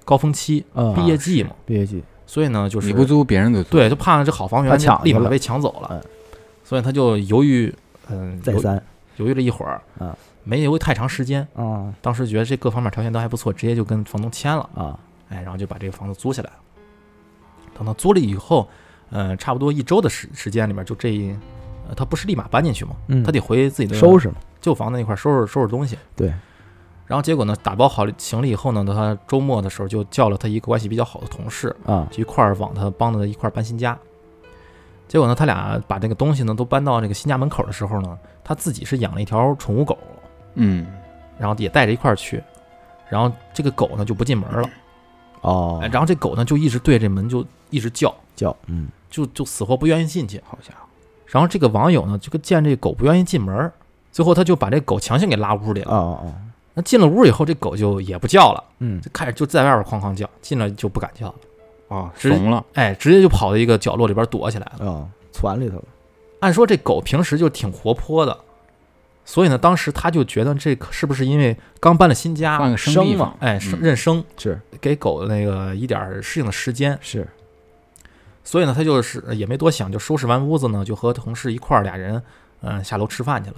[0.06, 3.70] 高峰期，嗯，毕业季嘛，毕业季，所以呢，就是你不租，别人都租。
[3.72, 5.90] 对，就怕这好房源他抢去了立马被抢走了。
[5.92, 6.02] 嗯，
[6.64, 7.74] 所以他就犹豫，
[8.10, 8.84] 嗯，犹再三，
[9.16, 10.16] 犹豫了一会儿啊，
[10.48, 11.48] 没留太长时间。
[11.56, 14.98] 啊当时觉得这各方面条件都还不错，直接就跟房东签了，啊，
[15.30, 16.58] 哎，然后就把这个房子租下来了。
[17.78, 18.68] 等到租了以后，
[19.10, 21.30] 呃，差不多一周的时时间里面，就这一，
[21.88, 25.98] 呃，他不是立马搬进去嘛，嗯，他得回自己的收拾嘛，旧房子那块儿收拾收拾东西。
[26.16, 26.34] 对。
[27.06, 33.98] 然后结果呢，打包好行李以后呢，他周末的时候就叫了他一个关系比较好的同事，啊，就一块儿往他帮他一块儿搬新家。
[35.08, 39.98] 结果呢，他俩把这个东西呢都搬到这个新家门口的时候呢，他自己是养了一条宠物狗，
[40.58, 40.86] 嗯，
[41.40, 42.44] 然后也带着一块儿去，
[43.10, 44.70] 然后这个狗呢就不进门了，
[45.42, 45.80] 哦。
[45.82, 48.90] 哎，然后这狗呢就一直对这门就一直叫，叫嗯。
[49.10, 50.38] 就就死活不愿意进去。
[50.46, 50.86] 好家伙，
[51.28, 53.72] 然后这个网友呢，这个见这狗不愿意进门，
[54.12, 55.92] 最后他就把这狗强行给拉屋里了。
[55.92, 56.34] 哦哦哦。
[56.74, 59.00] 那进了屋以后，这狗就也不叫了，嗯。
[59.00, 61.36] 就开始就在外边哐哐叫，进来就不敢叫了，
[61.88, 64.86] 哦，直怂了，哎，直接就跑到一个角落里边躲起来了。
[64.86, 65.86] 哦，窜里头了。
[66.42, 68.38] 按说这狗平时就挺活泼的，
[69.30, 77.28] 所以呢，当时他就觉得这可是不是因为刚搬了新家换家，个生地方，哎，认生，是给狗那个一点适应的时间，是
[78.46, 82.24] 所以呢，他就是也没多想，就收拾完屋子呢，就和同事一块儿俩人，
[82.62, 83.58] 嗯、下楼吃饭去了。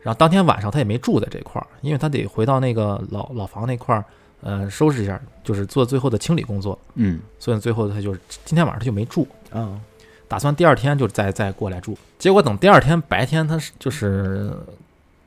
[0.00, 4.02] 然后当天晚上他也没住在这块儿，因为他得回到那个老老房那块儿，
[4.40, 6.78] 呃，收拾一下，就是做最后的清理工作。
[6.94, 9.78] 嗯，所以最后他就是今天晚上他就没住，啊
[10.26, 11.96] 打算第二天就再再过来住。
[12.18, 14.50] 结果等第二天白天他是就是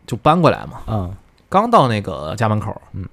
[0.08, 1.15] 就搬过来嘛，嗯
[1.50, 3.08] 刚到那个家门口，嗯，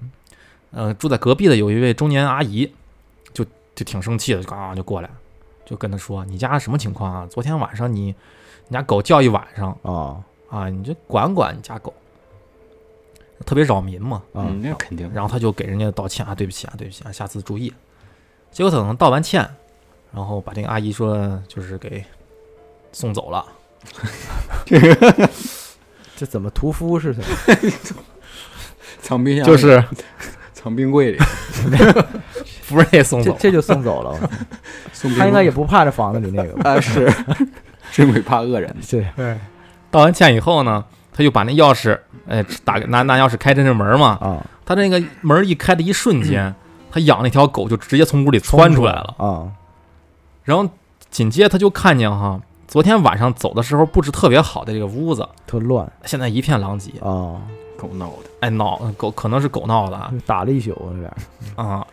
[0.71, 2.69] 呃，住在隔壁的有一位中年阿姨，
[3.33, 5.09] 就就挺生气的，就刚就过来，
[5.65, 7.27] 就跟他说：“你家什么情况啊？
[7.29, 8.13] 昨天晚上你
[8.67, 11.93] 你家狗叫一晚上啊啊，你就管管你家狗，
[13.45, 14.21] 特别扰民嘛。
[14.33, 17.73] 啊嗯，那肯定，然后他就给人家道歉啊，对不起啊，对不起啊，下次注意。
[18.51, 19.49] 结果等道完歉，
[20.11, 22.03] 然后把这个阿姨说就是给
[22.91, 23.45] 送走了。
[26.15, 27.23] 这怎么屠夫似的？
[29.01, 29.83] 藏冰箱，就是
[30.53, 31.17] 藏冰柜里，
[32.63, 34.29] 夫人也送走，这这就送走了，
[34.93, 36.71] 送他应该也不怕这房子里那个吧？
[36.71, 37.11] 啊是，
[37.91, 39.37] 真鬼怕恶人，对，对，
[39.91, 41.97] 道完歉以后呢，他就把那钥匙，
[42.27, 44.17] 哎，打拿拿钥匙开这这门嘛。
[44.21, 46.53] 啊，他那个门一开的一瞬间，
[46.91, 49.15] 他养那条狗就直接从屋里窜出来了。
[49.19, 49.51] 啊。
[50.43, 50.67] 然后
[51.11, 55.89] 紧接着他就看见哈，昨天晚上走的时候布置特别好的这个屋子，特乱。
[56.05, 56.91] 现在一片狼藉。
[56.99, 57.39] 啊，
[57.77, 60.11] 狗闹的，哎，闹狗可能是狗闹的啊。
[60.25, 61.11] 打了一宿有点
[61.55, 61.85] 啊。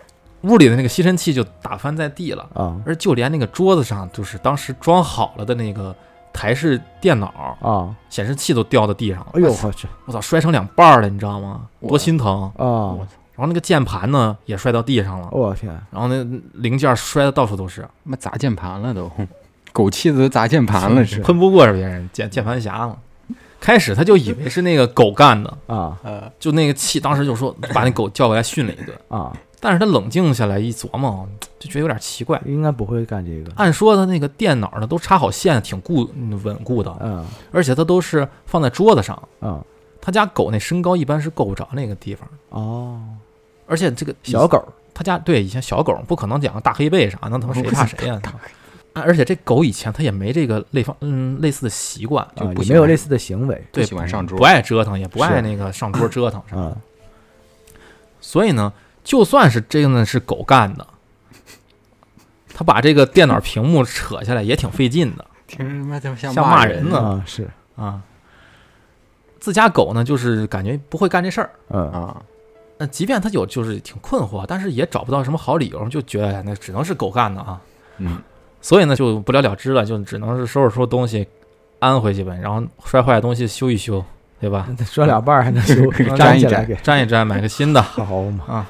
[0.42, 5.94] 屋里的那个吸尘器就打翻在地了，啊而就连那个桌子上，就是当时装好了的那个
[6.32, 9.28] 台式电脑啊，显示器都掉到地上了。
[9.34, 9.86] 哎呦我去。
[10.06, 11.60] 我操，摔成两半儿了，你知道吗？
[11.78, 11.90] 我。
[11.90, 12.50] 多心疼！
[12.56, 19.08] 啊我，操，然后那个键盘呢也摔到地上了，我天，然后那零件摔的到处都是，妈砸键盘了都，
[19.72, 22.96] 狗气子都砸键盘了是是，喷不过别人键键盘侠嘛。
[23.60, 28.96] 开始他就以为是那个狗干的，啊呃，就那个气，当时就说把那狗叫过来训了一顿。
[29.08, 31.28] 啊，但是他冷静下来一琢磨，
[31.60, 32.42] 就觉得有点奇怪。
[32.44, 39.20] 应该不会干这个，按说他那个电脑呢都插好线，挺固嗯稳固的，嗯而且他都是放在桌子上。
[39.40, 39.62] 嗯
[40.04, 43.00] 他家狗那身高一般是够不着那个地方，哦，
[43.68, 44.60] 而且这个小狗
[44.92, 48.34] 他家对以前小狗不可能养个大黑背啥，那他妈谁怕谁呀、啊？
[48.94, 56.62] 而且这狗以前它也没这个类方嗯类似的习惯，就，不喜欢也没有类似的行为对不喜欢上桌不爱折腾，也不爱那个上桌折腾啥的。
[56.62, 56.76] 啊
[58.20, 60.86] 所以呢，就算是这个呢是狗干的，
[62.54, 68.00] 他把这个电脑屏幕扯下来也挺费劲的 听着他妈像像骂人人呢啊是啊。
[69.40, 71.50] 自家狗呢，就是感觉不会干这事儿。
[71.70, 72.22] 嗯啊，
[72.78, 77.60] 那即便他有就是挺困惑，但是也找不到什么好理由，就觉得哎那只能是狗干的啊。
[77.98, 78.22] 嗯，
[78.62, 81.26] 所以呢，就不了了之了，就只能是收拾收拾东西
[81.80, 84.02] 安回去呗，然后摔坏的东西修一修，
[84.40, 84.68] 对吧？
[84.86, 88.66] 摔两半儿还能修 粘一粘粘起来给粘一粘，买个新的好嘛啊。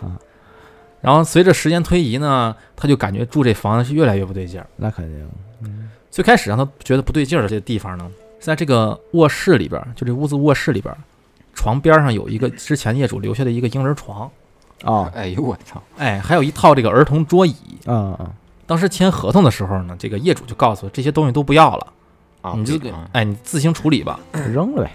[1.01, 4.67] 然后随着时间推移呢，他就感觉住这房子是越来越不对劲儿。
[4.77, 5.29] 那肯定
[5.63, 10.97] 嗯最开始让他觉得不对劲儿的这个地方呢，在这个卧室里边儿，就这屋子卧室里边儿，
[11.55, 14.31] 床边上有一个之前业主留下的一个婴儿床，
[14.85, 17.55] 啊哎呦我操，哎，还有一套这个儿童桌椅。
[17.85, 18.31] 啊啊
[18.73, 21.87] 当时签合同的时候呢，这个业主就告诉我这些东西都不要了，
[22.41, 24.19] 啊，你就给啊哎你自行处理吧。
[24.33, 24.91] 扔了呗。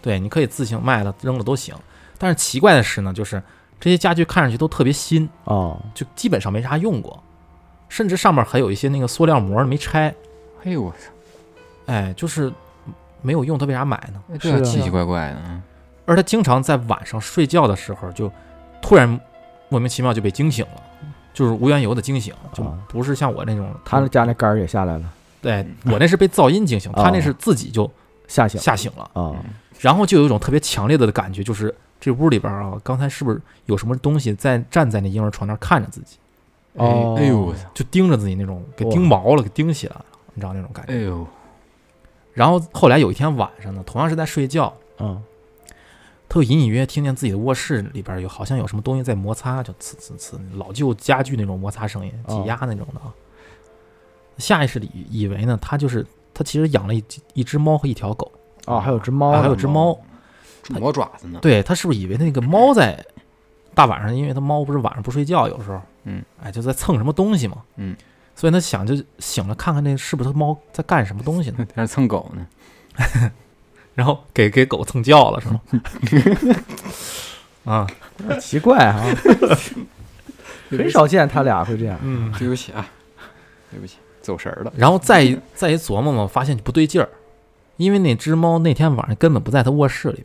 [0.00, 1.74] 对，你可以自行卖了扔了都行。
[2.18, 3.42] 但是奇怪的是呢，就是
[3.80, 5.76] 这些家具看上去都特别新，哦。
[5.92, 7.20] 就基本上没啥用过，
[7.88, 10.14] 甚至上面还有一些那个塑料膜没拆，
[10.62, 11.10] 哎呦我操，
[11.86, 12.52] 哎，就是
[13.22, 14.38] 没有用，他为啥买呢？
[14.38, 15.60] 是啊奇奇怪怪的，嗯。
[16.06, 18.30] 而他经常在晚上睡觉的时候，就
[18.80, 19.20] 突然
[19.68, 20.82] 莫名其妙就被惊醒了，
[21.32, 22.78] 就是无缘由的惊醒，就啊。
[22.88, 25.12] 不是像我那种，他那家那杆儿也下来了。
[25.42, 27.90] 对我那是被噪音惊醒，他那哦是自己就
[28.28, 29.34] 吓醒吓醒了，啊。
[29.78, 36.16] 然后就有一种特别强烈的感觉，就是这屋里边啊，刚才是不是有什么东西在站在那婴儿床那儿看着自己，
[36.76, 40.92] 哎哦哎呦，就盯着自己那种，给盯毛了，给盯起来了，你知道那种感觉。
[40.92, 41.26] 哎呦，
[42.34, 45.22] 然后后来有一天晚上呢，同样是在睡觉，嗯
[46.30, 53.12] 他就隐隐约约听见自己的卧室里边有好像有什么东西在摩擦，就呲呲呲，老旧家具那种摩擦声音，哦挤压那种的啊。
[54.38, 58.30] 下意识里以为呢，他就是他其实养了一一只猫和一条狗，
[58.66, 59.98] 哦，还有只猫啊，还有只猫。
[60.62, 61.40] 煮猫爪子呢。
[61.42, 63.04] 对他是不是以为那个猫在
[63.74, 67.96] 大晚上，因为他猫不是晚上不睡觉，有时候，嗯，哎，就在蹭什么东西嘛，嗯，
[68.36, 72.46] 所以他想就醒了看看那是不是他猫在干什么东西呢， 在那蹭狗呢。
[73.94, 75.60] 然后给给狗蹭叫了是吗？
[77.64, 77.86] 啊，
[78.40, 79.04] 奇怪啊，
[80.70, 81.98] 很少见他俩会这样。
[82.02, 82.88] 嗯，对不起啊，
[83.70, 84.72] 对不起，走神儿了。
[84.76, 87.08] 然后再一再一琢磨嘛，发现不对劲儿，
[87.76, 90.24] 因为那只猫那天晚上根本不在他卧室里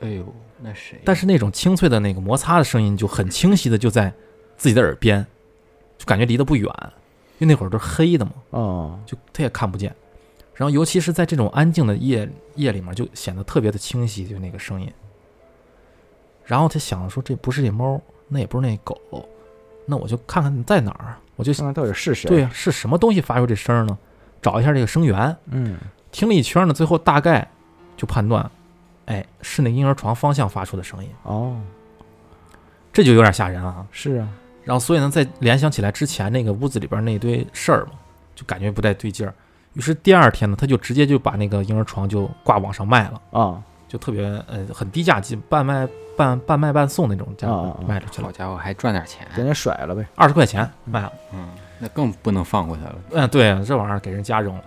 [0.00, 1.00] 边，哎呦，那谁？
[1.04, 4.12] 但是那种清脆的那个摩擦的声音就很清晰的就在
[4.56, 5.24] 自己的耳边，
[5.96, 6.64] 就感觉离得不远，
[7.38, 9.94] 因为那会儿都是黑的嘛，哦，就他也看不见。
[10.58, 14.92] 然后尤其是在这种安静的夜夜里面，就显得特别的清晰，就那个声音。
[16.44, 18.98] 然后他想说，这不是这猫，那也不是那狗，
[19.86, 22.28] 那我就看看在哪儿，我就看看到底是谁？
[22.28, 23.96] 对，呀，是什么东西发出这声儿呢？
[24.42, 25.78] 找一下这个声源，嗯，
[26.10, 27.48] 听了一圈呢，最后大概
[27.96, 28.50] 就判断，
[29.06, 31.56] 哎，是那婴儿床方向发出的声音，哦，
[32.92, 33.86] 这就有点吓人啊。
[33.92, 34.28] 是啊，
[34.64, 37.92] 然后所以呢，再联想起来之前那个屋子里边那堆事儿嘛，
[38.34, 39.32] 就感觉不太对劲儿。
[39.78, 47.46] 于是第二天呢，他就直接就把那个婴儿床就挂网上卖了，啊，就特别呃很低价，半卖半半卖半送那种价
[47.86, 49.24] 卖出去了，好家伙，还赚点钱。
[49.36, 50.04] 给人家甩了呗。
[50.16, 51.12] 二十块钱卖了。
[51.32, 54.64] 嗯，那更不能放过他了，嗯，对啊，这玩意儿给人家扔了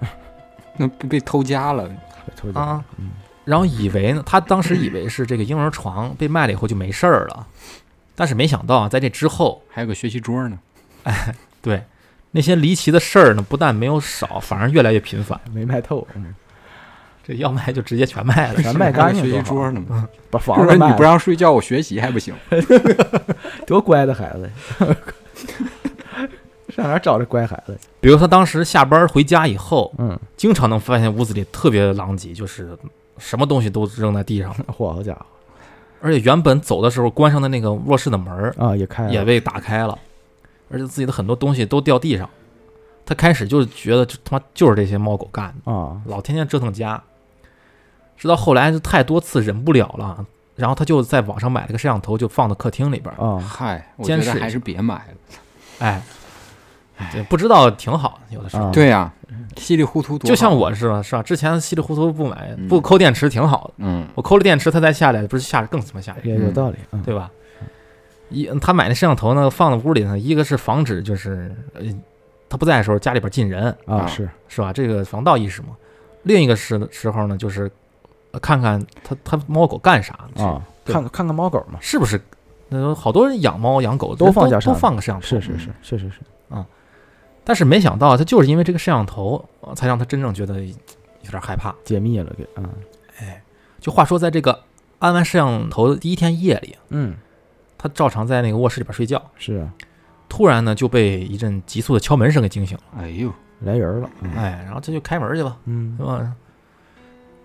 [0.76, 1.90] 那被被偷家了。
[2.36, 2.84] 偷家啊。
[2.98, 3.12] 嗯
[3.44, 7.44] 然后以为呢，他当时以为是这个婴儿床被卖了以后就没事儿了，
[8.14, 10.56] 但是没想到啊，在这之后，还有个学习桌呢。
[11.02, 11.82] 哎 对
[12.32, 15.38] 那些离奇的事儿呢，不但没有少，反而越来越频繁。
[15.52, 16.34] 没卖透，嗯，
[17.22, 18.62] 这要卖就直接全卖了。
[18.62, 20.08] 全卖干净学习桌呢。
[20.30, 22.34] 把房子卖了不让睡觉，我学习还不行。
[23.66, 24.50] 多乖的孩子，
[26.74, 27.78] 上哪儿找这乖孩子？
[28.00, 32.76] 比如他当时下班回家以后，嗯，经常能发现屋子里特别狼藉，就是
[33.18, 35.26] 什么东西都扔在地上，嚯，好家伙
[36.00, 39.96] 而且原本走的时候关上的那个卧室的门儿啊，也开了也被打开了，
[40.72, 42.28] 而且自己的很多东西都掉地上。
[43.04, 47.02] 他开始就觉得就他妈就是这些猫狗干的，啊，老天天折腾家，
[48.16, 53.18] 直到后来就太多次忍不了了，然后他就在网上买了个摄像头，就放到客厅里边儿。
[53.20, 55.38] 啊，嗨，我监视觉得还是别买了。
[55.80, 56.00] 哎，
[57.10, 58.66] 对，不知道挺好，有的时候。
[58.66, 59.12] 啊对呀，
[59.56, 60.28] 稀里糊涂多。
[60.28, 61.22] 就像我是吧，是吧？
[61.24, 67.28] 之前稀里糊涂不买嗯不抠电池挺好的，嗯，我抠了电池，它再下来，不是下来更他妈吓人，也有道理，嗯，对吧？
[68.32, 71.82] 一他买那摄像头呢，放在屋里呢，一个是防止就是呃
[72.48, 74.72] 他不在的时候家里边进人，啊，啊是是吧？
[74.72, 75.68] 这个防盗意识嘛。
[76.24, 77.70] 另一个时时候呢，就是
[78.32, 82.20] 呃看看他他猫狗干啥，啊，对看看看猫狗嘛，是不是？
[82.68, 86.66] 那好多人养猫养狗都放下都放个摄像头，是是是，是是是啊，
[87.44, 91.74] 但是没想到他就是因为这个摄像头，呃才让他真正觉得有点害怕。
[91.84, 92.64] 解密了给，啊，
[93.78, 94.58] 就话说，在这个
[95.00, 97.14] 安完摄像头的第一天夜里，嗯，
[97.82, 99.68] 他照常在那个卧室里边睡觉，是啊，
[100.28, 102.84] 突然呢就被一阵急促的敲门声给惊醒了。
[102.98, 103.28] 哎呦，
[103.62, 106.32] 来人了，嗯哎，然后他就开门去吧，嗯是，吧？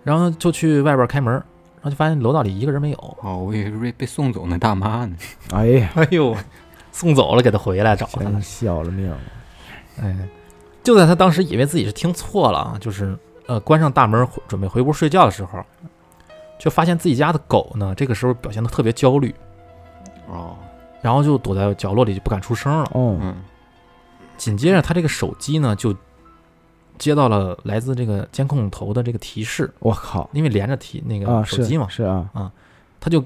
[0.04, 3.16] 然后就去外边开门，然后就发现楼道里一个人没有。
[3.22, 5.16] 哦，我以为被被送走那大妈呢。
[5.52, 6.36] 哎呀，哎呦，
[6.92, 8.42] 送走了，给他回来找他了真。
[8.42, 9.18] 是要了命了，
[10.00, 10.16] 哎，
[10.84, 15.62] 就在他当时以为自己是听错了啊，就是呃关上大门回准备回屋睡觉的时候，
[16.58, 19.34] 就发现自己家的狗呢，这个时候表现的特别焦虑，
[20.28, 20.56] 哦，
[21.02, 22.84] 然后就躲在角落里就不敢出声了。
[22.94, 23.36] 哦，嗯，
[24.36, 25.94] 紧接着他这个手机呢就
[26.98, 32.52] 接到了来自这个监控头的这个提示，我靠，因为连着提那啊，个手机嘛，是是啊，
[33.00, 33.24] 他就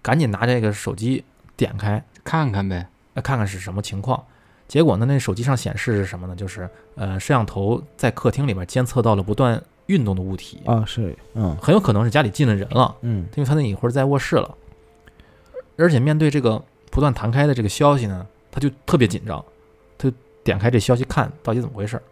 [0.00, 1.24] 赶紧拿这个手机
[1.56, 2.88] 点开，看看呗。
[3.14, 4.24] 呃看看是什么情况。
[4.66, 6.34] 结果呢，那手机上显示是什么呢？
[6.34, 14.54] 就是呃，摄像头在客厅里面监测到了不断运动的物体，啊，是，嗯很有可能是家里进了人了，嗯，因为他那一会儿在卧室了。
[15.76, 19.44] 而且面对这个不断弹开的这个消息呢，他就特别紧张，
[19.98, 22.02] 他就点开这消息看到底怎么回事儿。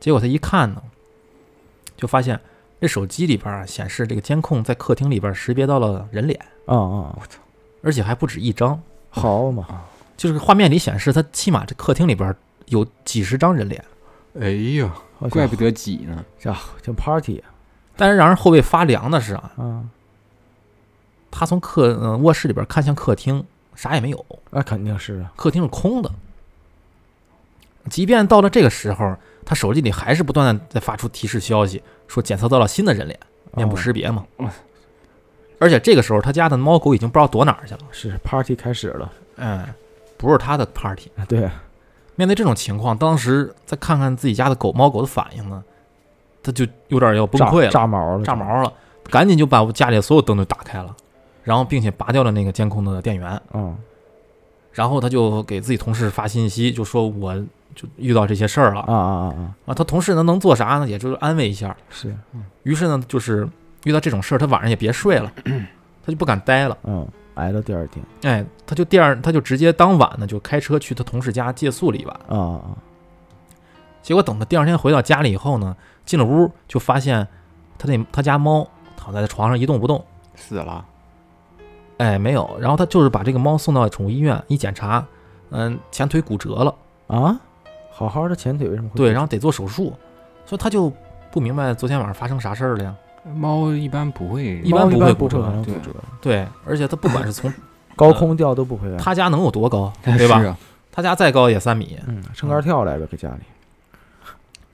[0.00, 0.82] 结果他一看呢，
[1.96, 2.38] 就发现
[2.80, 7.40] 这手机里边啊显示这个监控在客厅里边识别到了人脸，啊啊，我操
[7.82, 9.66] 而且还不止一张，好嘛，
[10.16, 12.34] 就是画面里显示他起码这客厅里边
[12.66, 13.82] 有几十张人脸。
[14.38, 14.92] 哎呀，
[15.30, 16.24] 怪不得挤呢。
[16.38, 17.42] 家伙像 party
[17.96, 19.84] 但是让人后背发凉的是啊，啊，
[21.36, 23.44] 他从客呃卧室里边看向客厅，
[23.74, 26.10] 啥也没有，那肯定是啊，客厅是空的。
[27.90, 33.18] 即便到了这个时候，他手机里还是不断的在发出提示消息，说检测到了新的人脸，
[33.54, 34.24] 面部哦识别嘛。
[34.36, 34.48] 哦。
[35.58, 37.80] 而且这个时候，他家的猫狗已经不知道躲哪儿去了。
[37.90, 39.64] 是 party 开始了，嗯，
[40.16, 41.50] 不是他的 party，啊对，
[42.16, 45.62] 面对这种情况，当时再看看自己家的狗猫狗的反应呢，
[46.42, 48.72] 他就有点要崩溃了，炸毛了，炸毛了，
[49.10, 50.94] 赶紧就把我家里所有灯都打开了，
[51.44, 53.76] 然后并且拔掉了那个监控的电源，嗯
[54.72, 57.32] 然后他就给自己同事发信息，就说我
[57.76, 59.74] 就遇到这些事儿了啊啊啊啊，啊。
[59.74, 60.88] 他同事呢能做啥呢？
[60.88, 61.76] 也就是安慰一下。
[61.88, 62.12] 是，
[62.64, 63.48] 于是呢，就是
[63.84, 65.32] 遇到这种事儿，他晚上也别睡了，
[66.04, 66.76] 他就不敢待了。
[66.82, 72.14] 嗯，挨到第二天，哎，他就第二，他就直接当晚呢就开车去他同事家借宿了一晚。
[72.26, 72.74] 啊啊啊，
[74.02, 77.24] 结果等他第二天回到家里以后呢，进了屋就发现
[77.78, 80.04] 他那他家猫躺在床上一动不动。
[80.34, 80.84] 死了，
[81.98, 82.56] 哎，没有。
[82.60, 85.04] 然后他就是把这个猫送到宠物医院一检查，
[85.50, 86.74] 嗯，前腿骨折了，
[87.06, 87.38] 啊，
[87.90, 89.92] 好好的前腿为什么会对，然后得做手术，
[90.46, 90.92] 所以他就
[91.30, 92.94] 不明白昨天晚上发生啥事儿了呀。
[93.34, 97.50] 猫一般不会，一般不会骨折骨对折，对，而且它不管是从
[97.96, 100.56] 高空掉都不会，他家能有多高，对吧？
[100.92, 103.40] 他家再高也三米，嗯，撑杆跳来呗，搁家里，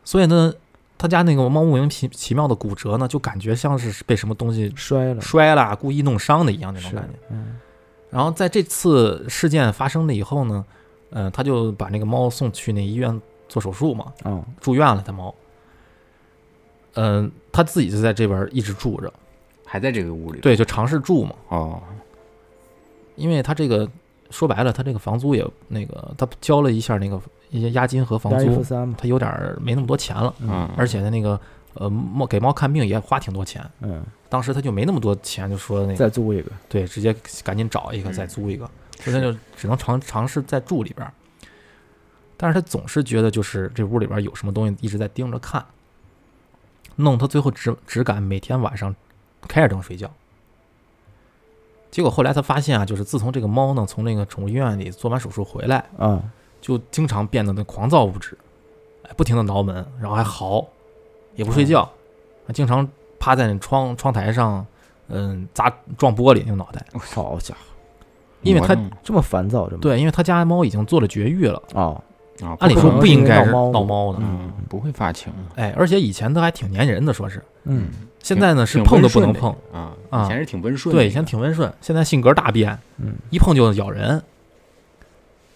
[0.05, 0.53] 所以呢，
[1.01, 7.59] 他家那个猫莫名其其妙的骨折呢，就感觉像是被什么东西摔了，摔了，故意弄伤的一样那种感觉。，嗯
[8.11, 10.63] 然后在这次事件发生了以后呢，
[11.13, 15.03] 嗯、他就把那个猫送去那医院做手术嘛，嗯住院了。
[15.07, 15.35] 他猫，
[16.97, 19.11] 嗯、他自己就在这边一直住着，
[19.65, 20.41] 还在这个屋里。
[20.41, 21.35] 对，就尝试住嘛。
[21.49, 21.81] 哦，
[23.15, 23.89] 因为他这个
[24.29, 27.19] 说白了，他这个房租也那个，他交了一下那个
[27.51, 28.65] 一些押金和房租，
[28.97, 31.39] 他有点儿没那么多钱了，嗯，而且他那个
[31.75, 38.13] 呃猫给猫看病也花挺多钱，嗯，当时他就没那么多钱，就说那个再租一个，对，直接赶紧找一个嗯。
[38.13, 41.13] 再租一个，所以他就只能尝尝试再住里边儿。
[42.37, 45.63] 但是他总是觉得就是这屋里边儿有什么东西一直在盯着看，
[46.97, 48.95] 弄他最后只只敢每天晚上
[49.47, 50.11] 开着灯睡觉。
[51.91, 56.23] 结果后来他发现啊，就是自从这个猫呢从那个宠物医院里做完手术回来，啊，
[56.61, 58.37] 就经常变得那狂躁不止，
[59.05, 60.67] 哎，不停的挠门，然后还嚎，
[61.35, 61.91] 也不睡觉，
[62.47, 62.87] 还经常
[63.19, 64.65] 趴在那窗窗台上，
[65.09, 66.85] 嗯，砸撞玻璃那个脑袋。
[66.99, 67.61] 好家伙，
[68.43, 72.03] 因为他这么烦躁，这么对，因为他家猫已经做了绝育了，哦，
[72.43, 75.33] 啊，按理说不应该闹猫闹猫的，嗯，不会发情。
[75.57, 77.43] 哎，而且以前他还挺粘人的，说是。
[77.65, 77.89] 嗯，
[78.23, 80.25] 现在呢是碰都不能碰，啊，啊。
[80.25, 84.23] 以前是挺温顺对，以前挺温顺，现在性格大变，嗯，一碰就咬人，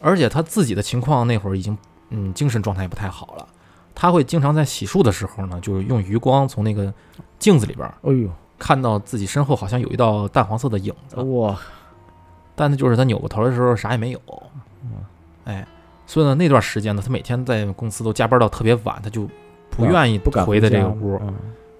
[0.05, 1.77] 而且他自己的情况那会儿已经
[2.11, 3.49] 嗯精神状态也不太好了，
[3.95, 6.93] 他会经常在洗漱的时候呢，就是用余光从那个
[7.39, 11.59] 镜子里边哎呦，看到自己身后好像有一道淡黄色的影子，哇，
[12.55, 14.21] 但那就是他扭过头的时候啥也没有，
[15.45, 15.67] 哎，
[16.07, 19.27] 所以呢那段时间呢，他每天在公司都加班到特别晚，他就
[19.71, 21.35] 不愿意不敢回的这个屋，嗯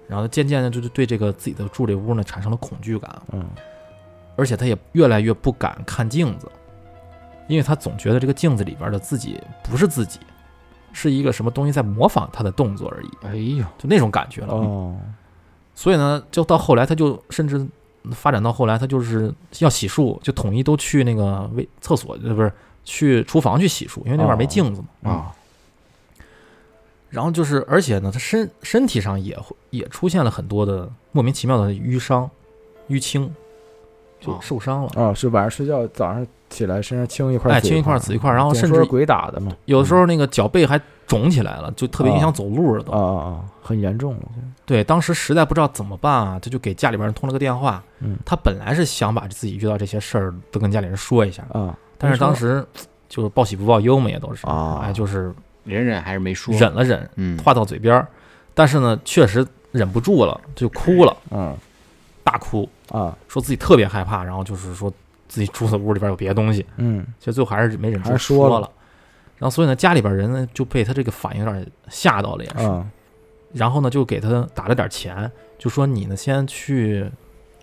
[0.07, 3.43] 然后渐渐的就是对这个自己的住这屋呢产生了恐惧感，嗯，
[4.35, 6.47] 而且他也越来越不敢看镜子，
[7.47, 10.19] 因为他总觉得这个镜子里边的自己不是自己，
[10.93, 14.53] 是一个什么东西在模仿他的动作而已，哎呦，就那种感觉了。
[14.53, 14.95] 哦，
[15.75, 17.67] 所以呢，就到后来，他就甚至
[18.11, 22.51] 发展到后来，他就是要洗漱，就统一都去那个卫厕所，呃，不是
[22.83, 25.11] 去厨房去洗漱，因为那边没镜子嘛。
[25.11, 25.35] 啊，
[27.09, 32.29] 然后就是，而且呢，他身身体上也会也出现了很多的莫名其妙的淤伤、
[32.89, 33.33] 淤青，
[34.41, 34.89] 受伤了。
[34.95, 42.91] 哦，是晚上睡觉，早上起来身上青一块，哎，紫青一块儿紫一块儿，然后甚至鬼打的嘛，有的时候那个脚背还肿起来了，就特别影响走路了都。
[42.91, 44.21] 啊啊啊，很严重了，
[44.65, 47.83] 对，当时实在不知道怎么办啊，他就给家里边人通了个电话。
[47.99, 52.65] 嗯他本来是想把自己遇到这些事儿都跟家里人说一下，啊，但是当时
[53.09, 55.33] 就是报喜不报忧嘛，也都是，啊哎，就是
[55.63, 58.07] 忍忍还是没说，忍了忍，嗯，话到嘴边儿，
[58.53, 61.55] 但是呢，确实忍不住了，就哭了，嗯
[62.25, 64.91] 大哭，啊，说自己特别害怕，然后就是说
[65.29, 68.69] 自己住的屋里边有别的东西，嗯其实最后还是没忍住说了了。
[69.37, 72.65] 然后所以呢，家里边人呢就被他这个反应有点吓到了，也是。
[72.65, 72.85] 啊
[73.53, 77.09] 然后呢，就给他打了点钱，就说你呢先去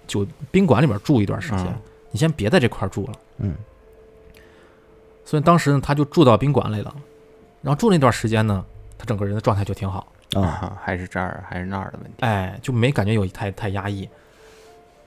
[0.07, 1.75] 酒宾馆里边住一段时间，嗯
[2.11, 3.13] 你先别在这块儿住了。
[3.39, 3.55] 嗯
[5.25, 6.95] 所以当时呢，他就住到宾馆里了。
[7.61, 8.65] 然后住那段时间呢，
[8.97, 14.09] 他整个人的状态就挺好，啊啊，还是这儿还是那儿的问题，哎，就没感觉有太太压抑。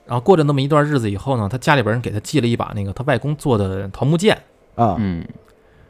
[0.06, 4.36] 然后过了那么一段日子以后呢，他家里边人给他寄了一把那个他外公做的桃木剑，
[4.76, 4.96] 啊。
[4.98, 5.26] 嗯，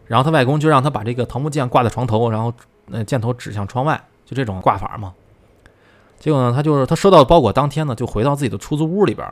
[0.06, 2.52] 然后他外公就让他把这个桃木剑挂在床头，然后
[2.90, 5.12] 呃箭头指向窗外，就这种挂法嘛。
[6.18, 9.30] 结果呢，他就是他收到包裹当天呢，就回到自己的出租屋里边。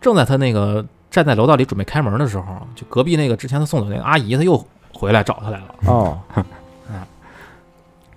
[0.00, 2.44] 正在他那个站在楼道里准备开门的时候，
[2.76, 5.74] 就隔壁那个之前他送走那个阿姨，她又回来找他来了。
[5.86, 6.18] 哦。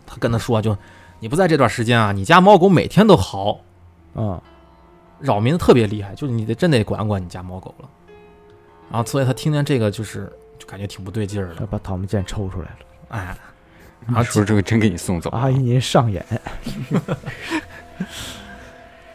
[0.05, 0.77] 他跟他说就，
[1.19, 3.59] 你不在这段时间啊，你家猫狗每天都嚎，
[4.13, 4.39] 啊
[5.24, 7.89] 扰民特别厉害，就是你得真得管管你家猫狗了。
[8.91, 11.65] 然后，所以他听见这个就是就感觉挺不对劲儿的。
[11.65, 12.78] 把桃木剑抽出来了。
[13.07, 13.36] 哎，
[14.05, 16.24] 然后说这个真给你送走了，阿姨您上眼，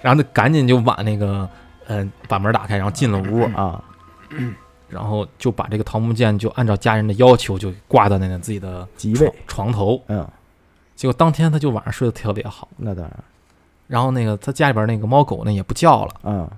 [0.01, 1.49] 然后他赶紧就把那个
[1.89, 3.83] 嗯、把门打开，然后进了屋，啊，
[4.89, 10.03] 然后就把这个桃木剑就按照家人的要求就挂到那个自己的床，床头。
[10.09, 10.27] 嗯，
[10.97, 13.25] 结果当天他就晚上睡得特别好，那当然，
[13.89, 16.15] 然后那个他家里边那个猫狗呢也不叫了。
[16.23, 16.49] 嗯。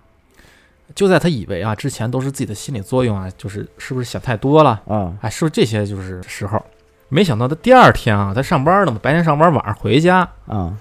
[0.95, 6.61] 就在他以为啊之前都是自己的心理作用啊，就是是不是想太多了，啊哎，是不是这些就是时候？
[7.09, 10.77] 没想到他第二天啊，他上班呢嘛，白天上班，晚上回家，啊，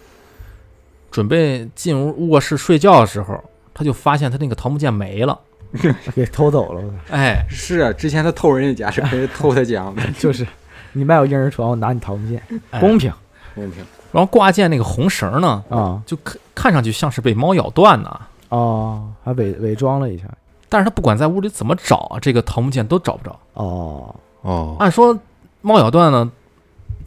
[1.12, 3.40] 准备进屋卧室睡觉的时候，
[3.74, 5.40] 他就发现他那个桃木剑没了。
[6.16, 6.82] 给偷走了，
[7.12, 9.84] 哎，是啊，之前他偷人家家是 偷他家。
[9.92, 10.46] 的， 就是。
[10.94, 12.42] 你卖我婴儿床，我拿你桃木剑，
[12.72, 12.80] 哎。
[12.80, 13.14] 公平。
[13.54, 13.86] 公平。
[14.12, 16.02] 然后挂件那个红绳呢，啊。
[16.06, 20.26] 就看看上去像是被猫咬断的，哦，还伪伪装了一下，
[20.68, 23.40] 但是他不管在屋里怎么找啊，这个桃木剑都找不着。
[23.54, 25.18] 哦，哦，按说
[25.62, 26.30] 猫咬断呢，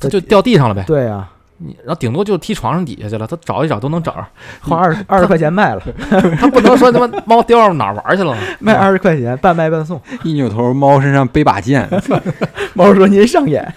[0.01, 4.27] 它就掉地上了呗，对啊，你然后顶多就踢床上底下去了，他找一找都能找着。
[4.61, 5.83] 花二二十块钱卖了，
[6.41, 8.37] 他不能说他妈猫掉到哪儿玩去了。
[8.59, 10.01] 卖二十块钱，半卖半送。
[10.25, 11.89] 一扭头，猫身上背把剑，
[12.75, 13.75] 猫说您上眼，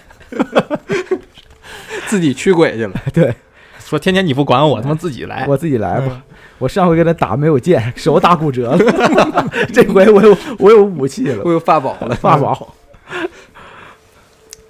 [2.06, 2.92] 自己驱鬼去了。
[3.12, 3.34] 对。
[3.78, 5.46] 说天天你不管我，他妈自己来。
[5.46, 6.22] 我自己来吧。
[6.58, 12.74] 我上回给他打没有剑， 手打骨折了，这回我有我有武器了，我有法宝了，法宝。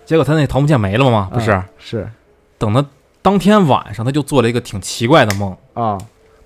[0.04, 1.52] 结果他那桃木剑没了吗，不是？
[1.52, 2.08] 嗯是。
[2.58, 2.84] 等他
[3.22, 5.96] 当天晚上，他就做了一个挺奇怪的梦，啊，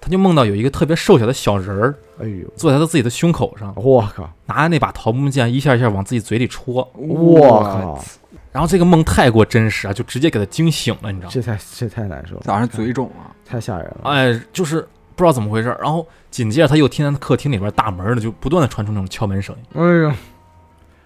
[0.00, 6.88] 他就梦到有一个特别瘦小的小人儿哎呦，坐在他自己的胸口上，我靠，拿着那把桃木剑一下一下往自己嘴里戳。
[6.94, 8.04] 我靠，
[8.52, 11.30] 然后这个梦太过真实啊，就直接给他惊醒了，你知道吗？
[11.32, 14.10] 这太这太难受了，早上嘴肿啊，太吓人了。
[14.10, 14.80] 哎，就是
[15.14, 15.78] 不知道怎么回事儿。
[15.82, 19.80] 然后紧接着他又听见客厅里边大门的就不断的传出那种敲门声音。
[19.80, 20.12] 哎呦，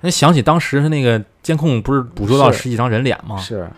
[0.01, 3.37] 那想起当时那个监控不是捕捉到十几张人脸吗？
[3.37, 3.69] 是，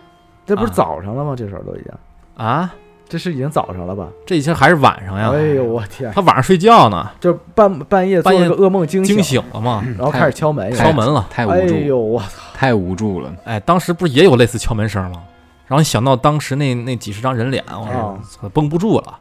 [0.45, 1.35] 这不是啊早上了吗？
[1.37, 1.93] 这时候都已经，
[2.37, 2.73] 啊，
[3.09, 4.09] 这是已经早上了吧？
[4.25, 5.31] 这已经还是晚上呀。
[5.33, 11.27] 哎呦，我天，他晚上睡觉呢，就半半夜做半夜了个噩梦惊惊醒，了嘛，然后开始敲门，敲门了。
[11.31, 12.23] 哎太无助，哎呦，我
[12.57, 13.31] 太无助了。
[13.45, 15.23] 哎，当时不是也有类似敲门声吗？
[15.67, 19.19] 然后想到当时那那几十张人脸，我说操，绷不住了。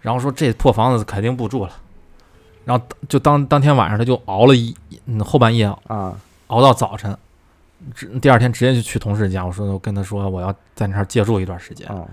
[0.00, 1.72] 然后说这破房子肯定不住了。
[2.64, 4.76] 然后就当当天晚上他就熬了一
[5.06, 6.14] 嗯后半夜啊，
[6.46, 7.16] 熬到早晨，
[7.92, 11.88] 直第二天直接就去同事家，我说我跟他说我要在那儿借住一段时间。
[11.88, 12.06] 啊，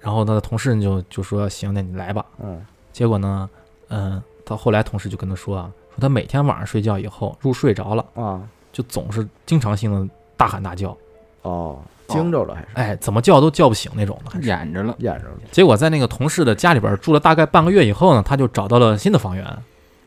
[0.00, 2.24] 然后他的同事就就说行，那你来吧。
[2.42, 3.50] 嗯，结果呢，
[3.88, 8.40] 嗯、他后来同事就跟他说啊，说他每天晚上睡觉以后入睡着了，啊，
[8.72, 10.96] 就总是经常性的大喊大叫，
[11.42, 12.66] 哦，惊着了还是？
[12.74, 14.30] 哎，怎么叫都叫不醒那种的。
[14.30, 14.48] 还是。
[14.48, 19.46] 演着了，演着了，结果在那个同事的家里边住了大概半个月以后呢，他就找到了新的房源，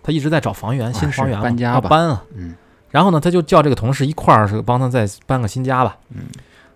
[0.03, 2.24] 他一直在找房源，新房源嘛搬家搬啊。
[2.36, 2.55] 嗯，
[2.89, 5.97] 然后呢，他就叫这个同事一块儿是帮他再搬个新家吧。
[6.09, 6.24] 嗯，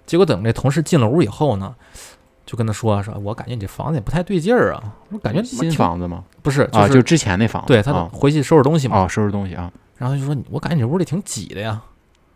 [0.06, 1.76] 结果等这同事进了屋以后呢，
[2.50, 4.82] 就跟他说说，我感觉你这房子也不太对劲儿啊，
[5.12, 6.24] 我感觉新房子吗？
[6.42, 9.04] 不是啊，是就之前那房子，对他啊回去收拾东西嘛。
[9.04, 11.80] 哦，收拾东西啊然后他就说，你我感觉你这屋里挺挤的呀，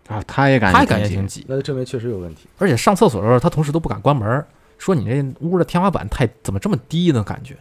[0.07, 2.47] 啊，他也感觉他也感觉挺挤，那就证明确实有问题。
[2.59, 4.45] 而且上厕所的时候，他同事都不敢关门儿，
[4.77, 7.23] 说你这屋的天花板太怎么这么低呢？
[7.23, 7.57] 感觉，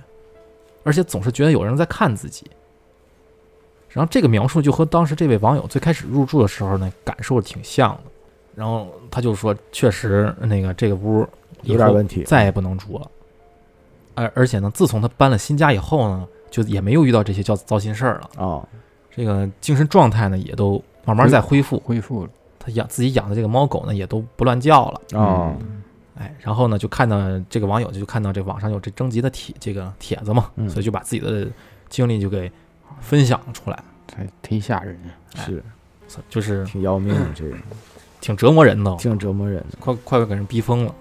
[0.85, 2.51] 而且总是觉得有人在看自己。
[3.89, 8.03] 然后这个描述就和当时这位网友最开始入住的时候呢感受挺像的。
[8.55, 11.27] 然后他就说，确实那个这个屋
[11.63, 13.11] 有点问题再也不能住了。
[14.15, 18.31] 而而且呢，自从他搬了新家以后呢，就也没有遇到这些叫糟心事儿了。
[18.37, 18.69] 哦，
[19.11, 21.81] 这个精神状态呢，也都慢慢在恢复。
[21.81, 22.31] 恢复了。
[22.59, 25.01] 他养自己养的这个猫狗呢，也都不乱叫了。
[25.15, 25.57] 哦，
[26.17, 27.19] 哎，然后呢，就看到
[27.51, 31.49] 这个网友就看到这网上有这征集的帖这个帖子嘛，嗯所以就把自己的
[31.89, 32.53] 经历就给
[33.01, 35.11] 分享出来，太忒吓人了。
[35.37, 35.63] 哎是
[36.29, 37.57] 就是挺要命的，这个
[38.21, 39.79] 挺折磨人的，挺折磨人的。
[39.81, 40.95] 快快快给人逼疯了。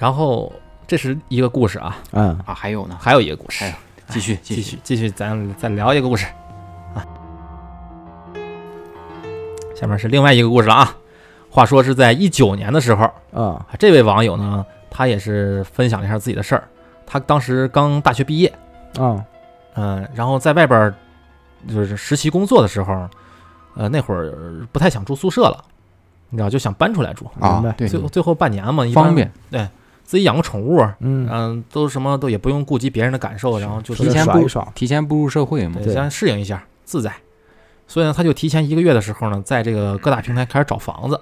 [0.00, 0.50] 然后
[0.86, 3.70] 这是一个故事啊，嗯，啊，还有呢，还有一个故事，
[4.08, 6.24] 继续继继续继续，咱再聊一个故事。
[6.94, 7.04] 啊。
[9.76, 10.96] 下面是另外一个故事了啊。
[11.50, 16.66] 话说是在一九年的时候，啊，啊，这位网友呢，他也是分享了一下自己的事儿。
[17.06, 18.48] 他当时刚大学毕业，
[18.98, 19.22] 啊，
[19.74, 20.94] 嗯、然后在外边儿
[21.68, 23.06] 就是实习工作的时候，
[23.74, 25.62] 呃，那会儿不太想住宿舍了，
[26.30, 27.30] 你知道，就想搬出来住。
[27.34, 27.68] 明白。
[27.68, 29.30] 啊，对，最后最后半年嘛，一般方便，
[30.10, 34.26] 自己养个宠物，嗯，嗯、都什么都也不用顾及别人的感受，然后就提前
[35.06, 35.80] 步入社会嘛。
[35.80, 37.14] 对，先适应一下，自在。
[37.86, 41.20] 所以呢，他就提前一个月的时候呢，在这个各大平台开始找房子。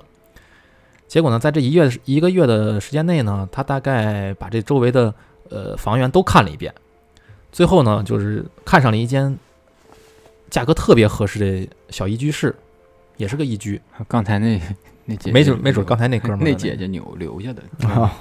[1.06, 5.12] 结果呢，在这一月一个月的时间内呢，他大概把这周围的
[5.50, 6.72] 呃房源都看了一遍，
[7.52, 9.38] 最后呢，就是看上了一间
[10.48, 12.56] 价格特别合适的小一居室，
[13.18, 13.78] 也是个一居，
[14.08, 14.58] 刚才那
[15.04, 18.16] 那姐姐没准没准刚才那哥们儿那姐姐留留下的，啊，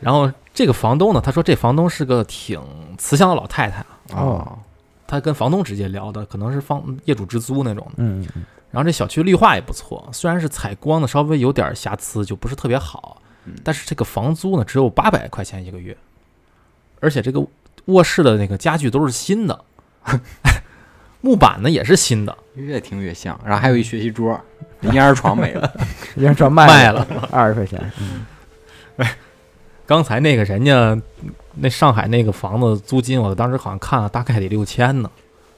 [0.00, 2.60] 然后这个房东呢，他说这房东是个挺
[2.98, 3.80] 慈祥的老太太
[4.14, 4.58] 啊，哦。
[5.08, 7.92] 他跟房东直接聊的，可能是房业主直租那种的。
[7.98, 15.96] 嗯嗯然后这小区绿化也不错，虽然是采光呢稍微有点瑕疵，就不是特别好嗯，但是这个房租呢只有八百块钱一个月，
[17.00, 17.40] 而且这个
[17.84, 19.64] 卧室的那个家具都是新的，
[21.22, 23.38] 木板呢也是新的，越听越像。
[23.44, 24.38] 然后还有一学习桌，
[24.82, 25.86] 婴儿床没了，嗯，
[26.16, 27.06] 人家专卖卖了。
[27.30, 27.92] 二十块钱，
[29.86, 31.00] 刚才那个人家
[31.54, 35.10] 那上海那个房子租金，我当时好像看了大概得六千呢，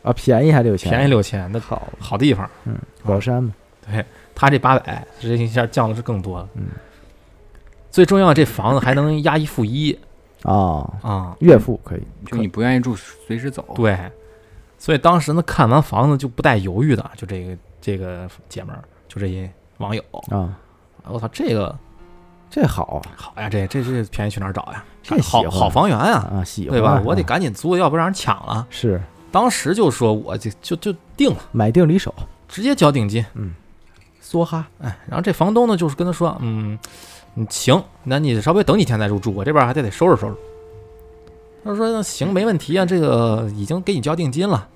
[0.02, 2.48] 啊，便宜还六千，便宜六千，那好，好地方。
[2.64, 3.52] 嗯，宝山嘛，
[3.86, 4.04] 对
[4.34, 6.48] 他这八百，这一下降的是更多了。
[6.54, 6.66] 嗯，
[7.90, 9.98] 最重要，这房子还能押一付一。
[10.44, 13.64] 啊，啊、月付可以，就你不愿意住，随时走。
[13.74, 13.98] 对，
[14.78, 20.56] 所以当时呢，看完房子就不带犹豫的，就这个这个姐们儿，就这些网友，啊，
[21.08, 21.76] 我操，这个
[22.50, 24.82] 这好好呀，这这这便宜去哪儿找呀？
[25.02, 27.02] 这好好房源啊，啊，喜欢对吧啊？
[27.04, 28.66] 我得赶紧租，要不让人抢了。
[28.70, 32.14] 是当时就说我就就就定了，买定离手，
[32.48, 33.24] 直接交定金。
[33.34, 33.52] 嗯，
[34.22, 36.78] 梭哈，哎，然后这房东呢，就是跟他说，嗯，
[37.34, 40.34] 嗯，行，那你稍微等几天再入住，我这边还得得收拾收拾。
[41.64, 44.66] 他说那行，没问题啊，这个已经给你交定金了，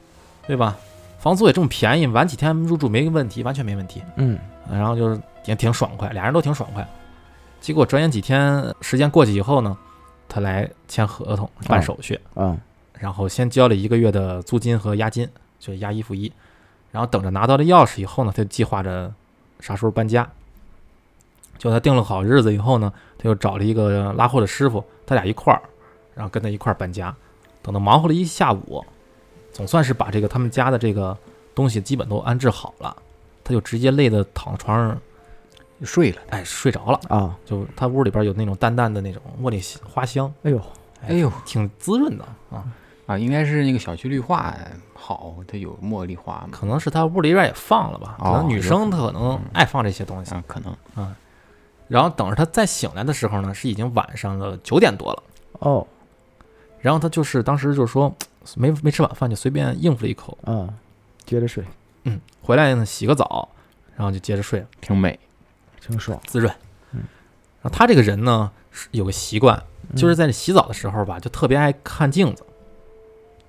[0.46, 0.76] 对吧？
[1.18, 4.02] 房租也这么便宜，晚几天入住没问题，完全没问题。
[4.16, 4.38] 嗯
[4.70, 6.86] 然后就是也挺爽快，俩人都挺爽快。
[7.62, 9.78] 结果转眼几天时间过去以后呢，
[10.28, 12.60] 他来签合同办手续，嗯，
[12.98, 15.26] 然后先交了一个月的租金和押金，
[15.60, 16.30] 就是押一付一，
[16.90, 19.14] 然后等着拿到了钥匙以后呢，他就计划着
[19.60, 20.28] 啥时候搬家。
[21.56, 25.62] 就他定了好日子以后呢，他又找了一个拉货的师傅，他俩一块儿，
[26.16, 27.14] 然后跟他一块儿搬家。
[27.62, 28.84] 等到忙活了一下午，
[29.52, 31.16] 总算是把这个他们家的这个
[31.54, 32.96] 东西基本都安置好了，
[33.44, 35.00] 他就直接累得躺床上，
[35.84, 36.20] 睡了。
[36.30, 37.00] 哎，睡着了。
[37.08, 40.60] 啊，就他屋里边有那种淡淡的那种茉莉花香，哎呦，
[41.06, 42.64] 哎呦挺滋润的啊。
[43.06, 44.54] 啊，应该是那个小区绿化
[44.94, 46.48] 好，它有茉莉花嘛。
[46.52, 50.32] 可能是他屋里边也放了吧，可能哦女生可能她可能爱放这些东西。
[50.34, 51.16] 啊，可能啊
[51.88, 55.22] 然后等着他再醒来的时候呢，是已经晚上的九点多了。
[55.58, 55.86] 哦，
[56.80, 58.14] 然后他就是当时就说
[58.54, 60.72] 没没吃晚饭，就随便应付了一口，嗯，
[61.26, 61.62] 接着睡，
[62.04, 63.46] 嗯，回来呢洗个澡，
[63.96, 65.18] 然后就接着睡了，挺美。
[65.84, 66.52] 挺爽，滋润。
[66.92, 67.00] 嗯。
[67.60, 69.60] 然后他这个人呢是有个习惯，
[69.96, 72.44] 就是在洗澡的时候吧，就特别爱看镜子，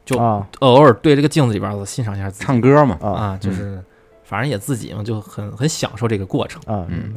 [0.03, 0.47] 就啊。
[0.59, 2.45] 偶尔对这个镜子里边儿欣赏一下自己。
[2.45, 3.09] 唱歌嘛，啊。
[3.09, 3.83] 啊，就是
[4.23, 6.61] 反正也自己嘛，就很很享受这个过程。
[6.65, 7.15] 啊，嗯。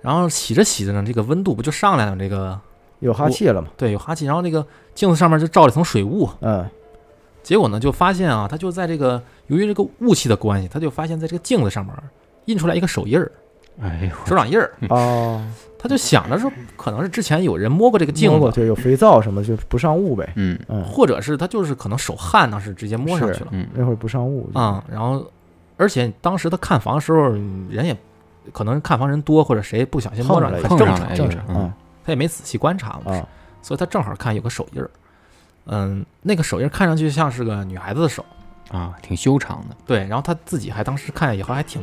[0.00, 2.16] 然后洗着洗着呢，这个温度不就上来了？
[2.16, 2.58] 这个
[3.00, 6.68] 有哈气了嘛，对有哈气，然后这个镜子上面就罩了一层水雾，嗯。
[7.42, 11.94] 结果呢就发现啊，他就在这个由于这个雾气的关系，他就发现在这个镜子上面
[12.44, 13.32] 印出来一个手印儿、
[13.80, 15.42] 哎呦，手掌印儿，哦，
[15.78, 20.58] 他就想着说，可能是之前有人摸过这个镜子，对，有肥皂什么就不上雾呗，嗯。
[20.68, 23.48] 嗯，或者是他就是可能手汗当时直接摸上去了。
[23.52, 25.24] 嗯，那会儿不上雾啊、然后
[25.76, 27.30] 而且当时他看房的时候
[27.70, 27.96] 人也
[28.52, 31.72] 可能看房人多，或者谁不小心摸上碰了很正常正常
[32.04, 33.28] 他也没仔细观察嘛，啊。
[33.62, 34.90] 所以他正好看有个手印儿，
[35.66, 38.24] 嗯，那个手印儿看上去像是个女孩子的手，
[38.70, 39.76] 啊，挺修长的。
[39.86, 41.82] 对，然后他自己还当时看以后还挺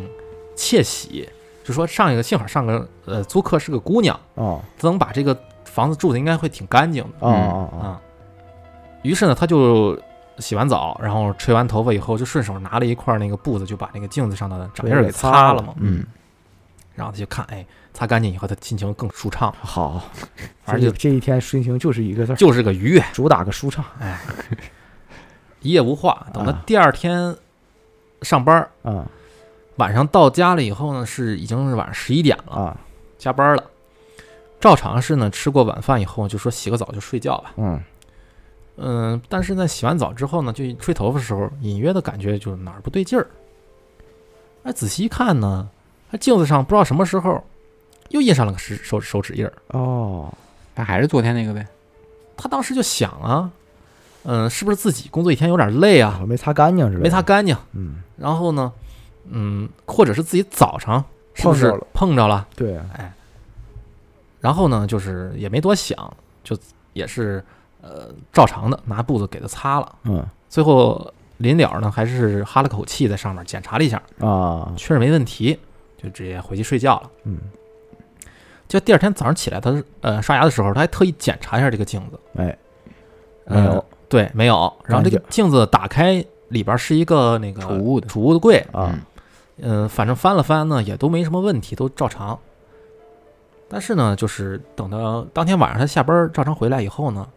[0.55, 1.29] 窃喜，
[1.67, 4.61] 就说上一个幸好上个呃租客是个姑娘，哦。
[4.79, 8.01] 她能把这个房子住的应该会挺干净的哦哦哦，啊。
[9.01, 10.01] 于是呢，他就
[10.37, 15.61] 洗完澡，然后吹完头发以后，就顺手拿了一块那个布子，就把那个镜子上的掌印儿给擦了。
[15.61, 15.73] 嘛。
[15.75, 16.05] 嗯，
[16.95, 20.01] 然后他就看，哎，擦干净以后，他心情更舒畅，好，
[20.63, 23.83] 而且这一天心情就是一个字儿，就是个愉悦，主打个舒畅。
[23.99, 24.17] 哎，
[25.59, 26.25] 一夜无话。
[26.33, 26.63] 等他啊。
[26.65, 27.35] 第二天
[28.21, 29.05] 上班儿，啊
[29.77, 32.77] 晚上到家了以后呢，是已经是晚上十一点了，啊
[33.17, 33.63] 加班了。
[34.59, 37.53] 照常是呢，吃过晚饭以后就说洗个澡就睡觉吧。
[37.57, 37.79] 嗯
[38.77, 43.27] 嗯，但是在洗完澡之后呢，就吹头发的时候，隐约的感觉就是哪儿不对劲儿。
[44.63, 45.67] 哎，仔细一看呢，
[46.11, 47.43] 他镜子上不知道什么时候
[48.09, 49.53] 又印上了个手手手指印儿。
[49.69, 50.31] 哦
[50.75, 51.65] 那还是昨天那个呗。
[52.35, 53.49] 他当时就想啊，
[54.23, 57.01] 嗯，是不是自己工作一天有点累啊，没擦干净是吧？
[57.01, 57.55] 没擦干净？
[57.73, 58.71] 嗯然后呢，
[59.29, 61.03] 嗯，或者是自己早上
[61.33, 62.47] 是不是碰着了？
[62.55, 62.77] 对。
[62.77, 63.13] 啊
[64.39, 65.97] 然后呢，就是也没多想，
[66.43, 66.55] 就
[66.93, 67.43] 也是
[67.81, 69.95] 呃照常的拿布子给他擦了。
[70.03, 70.23] 嗯。
[70.47, 74.71] 最后临了呢，还是哈了口气在上面检查了一下，啊。
[74.77, 75.59] 确实没问题，
[76.01, 77.09] 就直接回去睡觉了。
[77.23, 77.39] 嗯。
[78.67, 82.57] 就第二天早上起来，他呃刷牙的时候，他还特意检查一下这个镜子，哎。
[83.45, 83.85] 呃没有。
[84.07, 84.71] 对，没有。
[84.85, 88.07] 然后这个镜子打开里边是一个那个储物的。
[88.07, 88.91] 储物的柜，啊。
[88.93, 89.01] 嗯、
[89.89, 92.37] 反正翻了翻呢，也都没什么问题，都照常。
[93.69, 97.27] 但是呢，就是等到当天晚上他下班照常回来以后呢，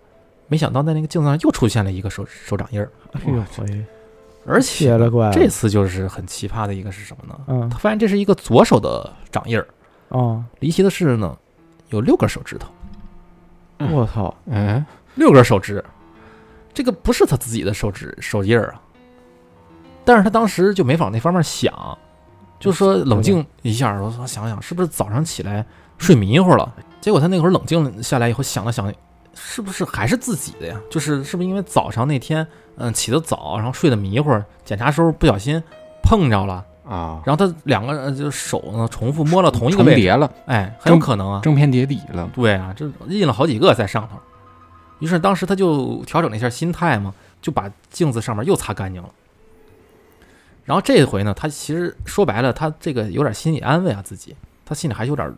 [0.46, 3.84] 没想到在那个镜子上又出现了一个手手掌印儿，哎呦喂，
[4.46, 7.40] 而且了怪，这次就是很奇葩的一个是什么呢？
[7.48, 9.66] 嗯他发现这是一个左手的掌印儿，
[10.10, 11.36] 哦，离奇的是呢，
[11.88, 12.70] 有六根手指头，
[13.78, 14.84] 嗯我操，嗯，
[15.16, 15.84] 六根手指，
[16.72, 18.80] 这个不是他自己的手指手印儿啊。
[20.04, 21.98] 但是他当时就没往那方面想，
[22.60, 25.64] 就说冷静一下，我说想想是不是早上起来
[25.98, 26.72] 睡迷糊了。
[27.00, 28.92] 结果他那会儿冷静下来以后想了想，
[29.34, 30.78] 是不是还是自己的呀？
[30.90, 32.46] 就是是不是因为早上那天
[32.76, 34.30] 嗯起得早，然后睡得迷糊，
[34.64, 35.62] 检查时候不小心
[36.02, 41.40] 碰着了，啊，然后他两个呃就手呢重复摸了同一个重位置，叠了，哎，很有可能啊。
[41.42, 44.18] 正片叠底了，对啊，这印了好几个在上头。
[44.98, 49.08] 于是当时他就调整了一下心态嘛，就把镜子上面又擦干净了。
[50.64, 55.34] 然后这回呢，他其实说白了，他这个有点心理安慰啊自己，他心里还有点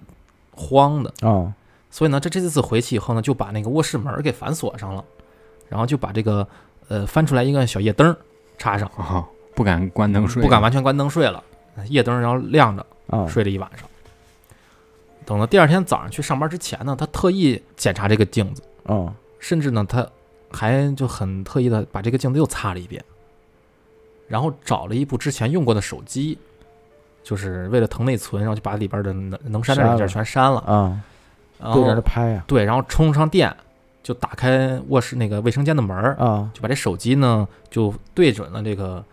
[0.50, 1.12] 慌的。
[1.22, 1.52] 哦
[1.90, 5.04] 所以呢，这这次回去以后呢，就把那个卧室门给反锁上了，
[5.68, 6.48] 然后就把这个
[6.88, 8.16] 呃翻出来一个小夜灯
[8.56, 11.44] 插上，啊，不敢关灯睡，不敢完全关灯睡了，
[11.88, 13.86] 夜灯然后亮着啊，睡了一晚上。
[15.26, 18.62] 等到第二天早上去上班之前呢，他特意检查这个镜子。
[18.84, 20.08] 哦甚至呢，他
[20.50, 23.04] 还就很特意的把这个镜子又擦了一遍，
[24.32, 26.38] 然后找了一部之前用过的手机，
[27.22, 30.98] 就是为了腾内存，然后就把里边的能能删的软件全删了，啊，
[31.60, 33.54] 然对着拍呀对，然后充上电，
[34.02, 36.50] 就打开卧室那个卫生间的门儿，啊。
[36.54, 39.04] 就把这手机呢就对准了这个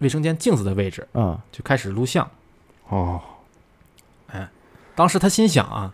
[0.00, 1.40] 卫生间镜子的位置，啊。
[1.50, 2.28] 就开始录像。
[2.90, 3.18] 哦，
[4.26, 4.46] 哎
[4.94, 5.90] 当时他心想啊，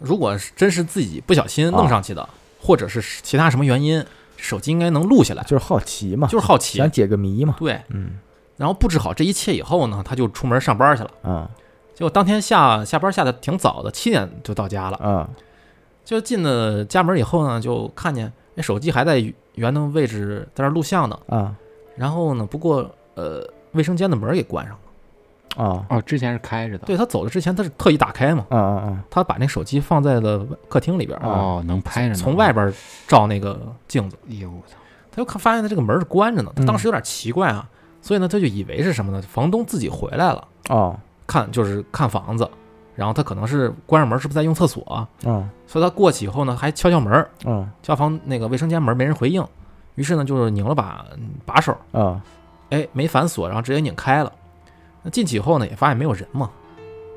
[0.00, 2.28] 如果是真是自己不小心弄上去的，
[2.60, 4.04] 或者是其他什么原因，
[4.44, 6.90] 手机应该能录下来，就是好奇嘛，就是好奇想。
[6.90, 8.18] 解个谜嘛，对，嗯
[8.56, 11.10] 然后布置好这一切以后呢，他就出门上班去了。
[11.22, 11.50] 啊
[11.94, 14.96] 结果当天下下班下的挺早的，七点就到家了。
[14.98, 15.28] 啊
[16.04, 19.18] 就进了家门以后呢，就看见那手机还在
[19.54, 21.18] 原的位置在那录像呢。
[21.28, 21.56] 啊
[21.96, 24.80] 然后呢，不过呃，卫生间的门给关上了。
[25.56, 25.84] 啊。
[25.88, 32.72] 哦，之前是开着的，对他走的之前，他是特意打开嘛，啊啊他把那手机放在了客厅里边，哦，能拍着呢，从外，边
[33.06, 34.76] 照那个镜子，哎呦我操，
[35.10, 36.52] 他就看发现他这个门是关着呢。
[36.56, 37.68] 他嗯当时有点奇怪啊，
[38.02, 39.22] 所以呢，他就以为是什么呢？
[39.22, 40.48] 房东自己回来了。
[40.68, 40.96] 哦。
[41.26, 42.46] 看就是看房子，
[42.94, 47.66] 然后他可能是关上门，是不是在用厕所啊、哦所以他过去以后呢，还敲敲门，嗯。
[47.82, 49.42] 敲房那个卫生间门没人回应，
[49.94, 52.20] 于是呢就是拧了把嗯把手，啊
[52.68, 54.30] 哎没反锁，然后直接拧开了。
[55.04, 56.50] 那进去以后呢，也发现没有人嘛，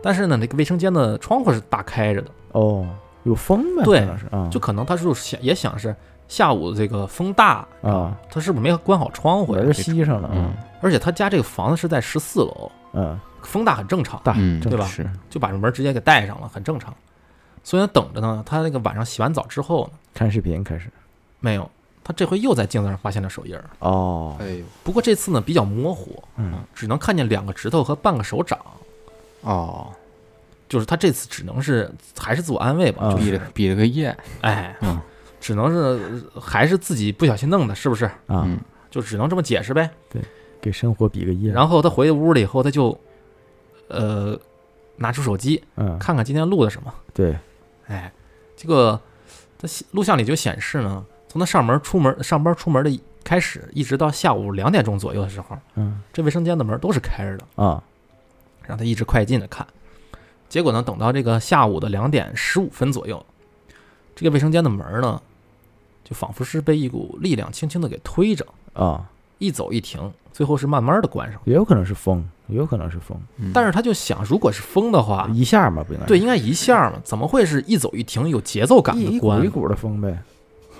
[0.03, 2.85] 但是呢那个卫生间的窗户是大开着的，哦，
[3.23, 4.07] 有风呗，对
[4.51, 5.95] 就可能他是想也想是
[6.27, 9.73] 下午这个风大，啊，他是不是没关好窗户呀门？
[9.73, 14.21] 吸上了，嗯而且他家这个房子是在十四楼，嗯，风大很正常。
[14.23, 16.93] 大嗯对吧是，就把这门直接给带上了，很正常。
[17.63, 20.91] 所以呢，等着呢，他那个晚上洗完澡之后呢，看视频开始，
[21.39, 21.69] 没有，
[22.07, 23.69] 他这回又在镜子上发现了手印儿。
[23.79, 26.53] 哦，哎呦，不过这次呢比较模糊，嗯。
[26.73, 28.57] 只能看见两个指头和半个手掌。
[29.41, 29.91] 哦，
[30.69, 33.25] 就是他这次只能是还是自我安慰吧，啊就是。
[33.25, 34.97] 比了比了个耶，哎，嗯。
[35.41, 38.05] 只能是还是自己不小心弄的，是不是？
[38.05, 38.57] 啊，嗯。
[38.89, 39.91] 就只能这么解释呗。
[40.09, 40.21] 对
[40.61, 42.97] 给生活比个耶，然后他回屋了以后，他就
[43.89, 44.39] 呃
[44.95, 46.93] 拿出手机嗯，看看今天录的什么。
[47.13, 47.37] 对，
[47.87, 48.09] 哎，
[48.55, 48.97] 这个
[49.59, 51.05] 他录像里就显示呢，
[51.37, 57.83] 从他上门出门上班出门的开始，一直到下午两点钟左右的时候，嗯这卫生间的门都是开着的，啊
[58.63, 59.65] 让他一直快进的看。
[60.49, 63.23] 结果呢，等到这个下午的两点十五分左右，
[64.15, 65.21] 这个卫生间的门呢，
[66.03, 69.07] 就仿佛是被一股力量轻轻的给推着，啊，
[69.37, 71.39] 一走一停，最后是慢慢的关上。
[71.45, 79.47] 也有可能是风，也有可能是风，嗯但是他就想，如果是风的话，一下嘛，不应该对，应该一下嘛，怎么会是一走一停，有节奏感一一股的关一？
[79.49, 80.17] 股的风呗，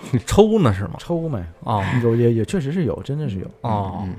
[0.25, 0.93] 抽呢是吗？
[0.97, 4.15] 抽没啊 有也也确实是有，真的是有，哦，嗯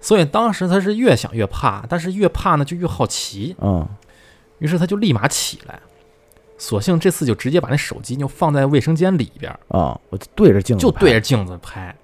[0.00, 3.86] 所以当时他是越想越怕，但是越怕呢就越好奇，嗯。
[4.58, 5.78] 于是他就立马起来，
[6.58, 11.94] 索性这次就直接把那手机就放在卫生间里边，啊，我就对着镜子就对着镜子拍，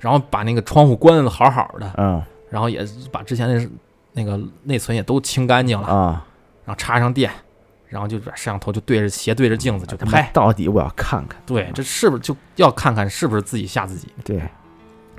[0.00, 2.22] 然后把那个窗户关的好好的，嗯。
[2.50, 3.68] 然后也把之前那
[4.12, 6.26] 那个内存也都清干净了，啊，
[6.64, 7.30] 然后插上电，
[7.94, 14.08] 然后就把摄像头就对着斜对着镜子就拍，到底我要看看，对，这是不是就要看看是不是自己吓自己？
[14.24, 14.42] 对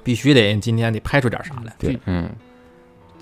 [0.03, 1.73] 必须得今天得拍出点啥来。
[1.79, 2.29] 对，嗯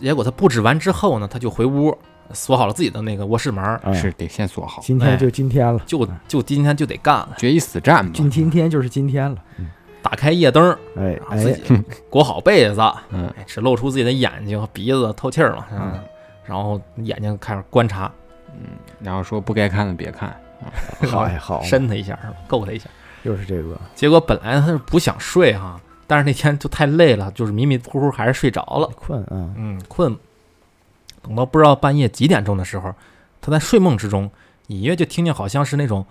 [0.01, 1.95] 结果他布置完之后呢，他就回屋
[2.31, 7.35] 锁好了自己的那个卧室门儿，嗯是得先锁好，今天就今天了，就就今天就得干了。
[7.37, 9.37] 决一死战吧，今今天就是今天了，
[10.01, 12.81] 打开夜灯，哎自哎，己 裹好被子，
[13.11, 15.99] 嗯哎，只露出自己的眼睛和鼻子透气儿嘛，嗯嗯，
[16.43, 18.11] 然后眼睛开始观察，
[18.99, 20.35] 然后说不该看的别看，
[21.07, 22.89] 好哎好，伸他一下，是吧够他一下。
[23.23, 28.87] 又是这个，结果本来他是不想睡哈，但是那天就太累了，就是迷迷糊糊还是睡着了。
[28.95, 30.17] 困啊，嗯，困。
[31.21, 32.93] 等到不知道半夜几点钟的时候，
[33.41, 34.29] 他在睡梦之中，
[34.67, 36.05] 隐约就听见好像是那种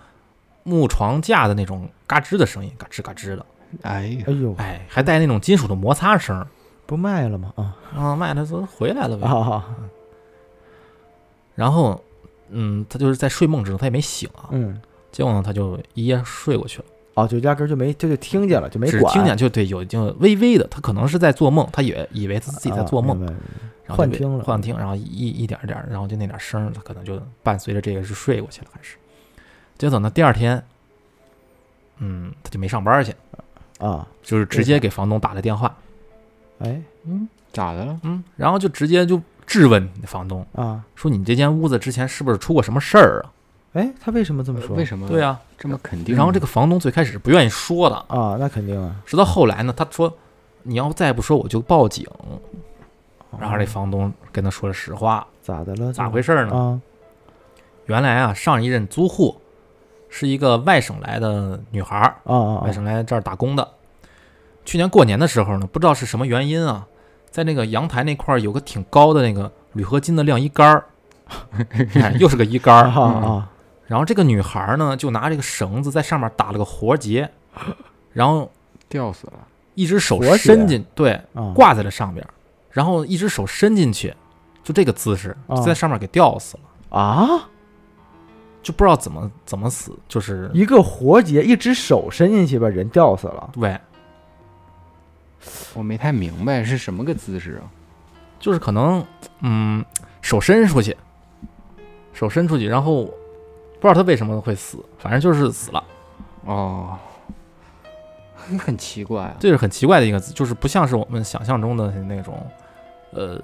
[0.63, 3.45] 木床架的那种嘎吱的声音，嘎吱嘎吱的，
[3.83, 6.43] 哎呀哎，呦，哎，还带那种金属的摩擦声。
[6.85, 7.53] 不卖了吗？
[7.55, 9.27] 啊啊，麦他说回来了呗。
[9.27, 9.63] 啊，
[11.55, 12.03] 然后，
[12.53, 14.49] 嗯，他就是在睡梦之中，他也没醒啊。
[14.51, 14.79] 嗯，
[15.11, 16.85] 结果呢，他就一夜睡过去了，
[17.15, 23.33] 哦，就压根儿就没，这就听见了，就没管，只听见就对，有就微微的，他可能是在做梦，他也以为他自己在做梦，啊
[23.85, 24.43] 然后幻听了。
[24.43, 28.95] 幻听，然后一一点儿点儿，然后就那点儿声儿，他可能就伴随着这个是睡过去了，还是。
[29.77, 30.63] 结果等到第二天，
[31.97, 33.13] 嗯，他就没上班去，
[33.79, 35.75] 啊，就是直接给房东打了电话，
[36.59, 36.81] 哎。
[37.05, 37.99] 嗯，咋的了？
[38.03, 43.31] 嗯，然后就直接就质问房东啊，说：“你这间屋子之前是不是出过什么事儿啊
[43.73, 44.75] 哎，他为什么这么说？
[44.75, 46.15] 为什么？？”对啊，这么肯定？
[46.15, 50.11] 然后这个房东最开始是不愿意说的，啊，那肯定啊，直到后来呢，他说
[50.63, 52.05] ：“你要再不说，我就报警。”
[53.39, 55.91] 然后这哦房东跟他说了实话，咋的了？
[55.91, 56.55] 咋回事儿呢？
[56.55, 56.79] 啊？
[57.87, 59.35] 原来啊，上一任租户
[60.07, 63.67] 是一个外省来的女孩儿，啊啊外省来这儿打工的。
[64.65, 66.87] 去年过年的时候呢，不知道是什么原因啊，
[67.33, 70.85] 在那个阳台那块儿有个挺高的那个铝合金的晾衣杆儿，
[71.95, 73.27] 哎，又是个衣杆啊儿。
[73.27, 73.49] 啊
[73.87, 77.27] 然后这个女孩儿呢，就拿这个绳子在上面打了个活结，
[78.11, 78.51] 然后
[78.87, 79.33] 吊死了。
[79.73, 81.51] 一只手伸进，对，啊！
[81.55, 82.29] 挂在了上边儿，
[82.69, 84.13] 然后一只手伸进去，
[84.63, 87.49] 就这个姿势，在上面给吊死了，啊！
[88.61, 93.49] 就不知道怎么怎么死，就是一个活结，一只手伸进去把人吊死了。
[93.51, 93.77] 对，
[95.73, 97.69] 我没太明白是什么个姿势啊？
[98.39, 99.05] 就是可能
[99.39, 99.83] 嗯
[100.21, 100.95] 手伸出去，
[102.11, 105.83] 手伸出去，然后不知道他为什么会死，反正就是死了，
[106.45, 106.97] 哦，
[108.59, 109.35] 很奇怪啊。
[109.39, 112.45] 这是很奇怪的一个字，就是不像是我们想象中的那种，
[113.11, 113.41] 呃，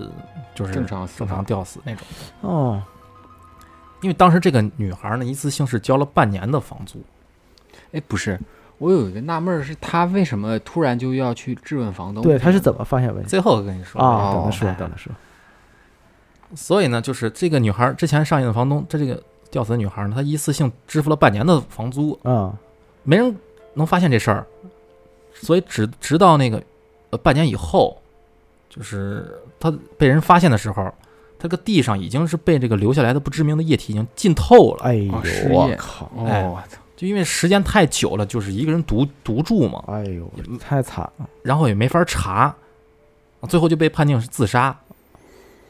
[0.54, 2.06] 就是正常正常吊死那种。
[2.42, 2.84] 哦，
[4.02, 7.02] 因为当时这个女孩呢，一次性是交了半年的房租，
[7.94, 8.38] 哎，不是，
[8.80, 12.24] 我有一个纳闷儿，是他为什么突然就要去质问房东？
[12.24, 14.08] 对，他是怎么发现问题最后我跟你说啊？
[14.08, 15.14] 哦等他说，哎等他说。
[16.56, 19.22] 所以呢，就是这个女孩之前上一任房东，这这个
[19.52, 22.58] 吊死的女孩呢，她一次性支付了半年的房租，啊
[23.04, 23.36] 没人
[23.76, 24.48] 能发现这事儿，
[25.34, 26.64] 所以直直到那个
[27.12, 28.02] 呃半年以后，
[28.70, 30.84] 就是她被人发现的时候，
[31.38, 35.14] 她这个地上已经是被这个留下来的不知名的液体已经浸透了，哎呦
[35.52, 36.12] 我靠！
[36.16, 36.78] 我操！
[37.00, 40.30] 就因为时间太久了，就是一个人独独住嘛，哎呦，
[40.60, 41.30] 太惨了！
[41.44, 42.54] 然后也没法查，
[43.48, 44.78] 最后就被判定是自杀，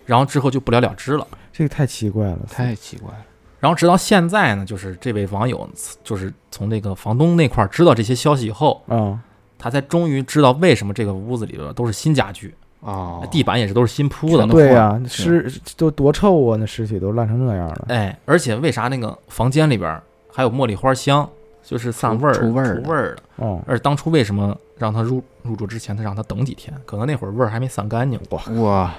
[0.08, 1.28] 然后之后就不了了之了。
[1.54, 3.24] 这个太奇怪了，太奇怪了。
[3.60, 5.70] 然后直到现在呢，就是这位网友
[6.04, 9.20] 就是从那个房东那块儿知道这些消息以后，啊！
[9.60, 16.58] 他才终于知道为什么这个屋子里边都是新家具，哦，地板也是都是新铺的对呀换，尸都多臭啊！
[16.60, 17.86] 那尸体都烂成那样了。
[17.90, 20.02] 哎，而且为啥那个房间里边
[20.32, 21.30] 还有茉莉花香，
[21.64, 23.24] 就是散味儿、出味儿的出味儿的。
[23.38, 26.76] 哦，而当初为什么让他入入住之前，他让他等几天？
[26.86, 28.20] 可能那会儿味儿还没散干净。
[28.62, 28.94] 哇，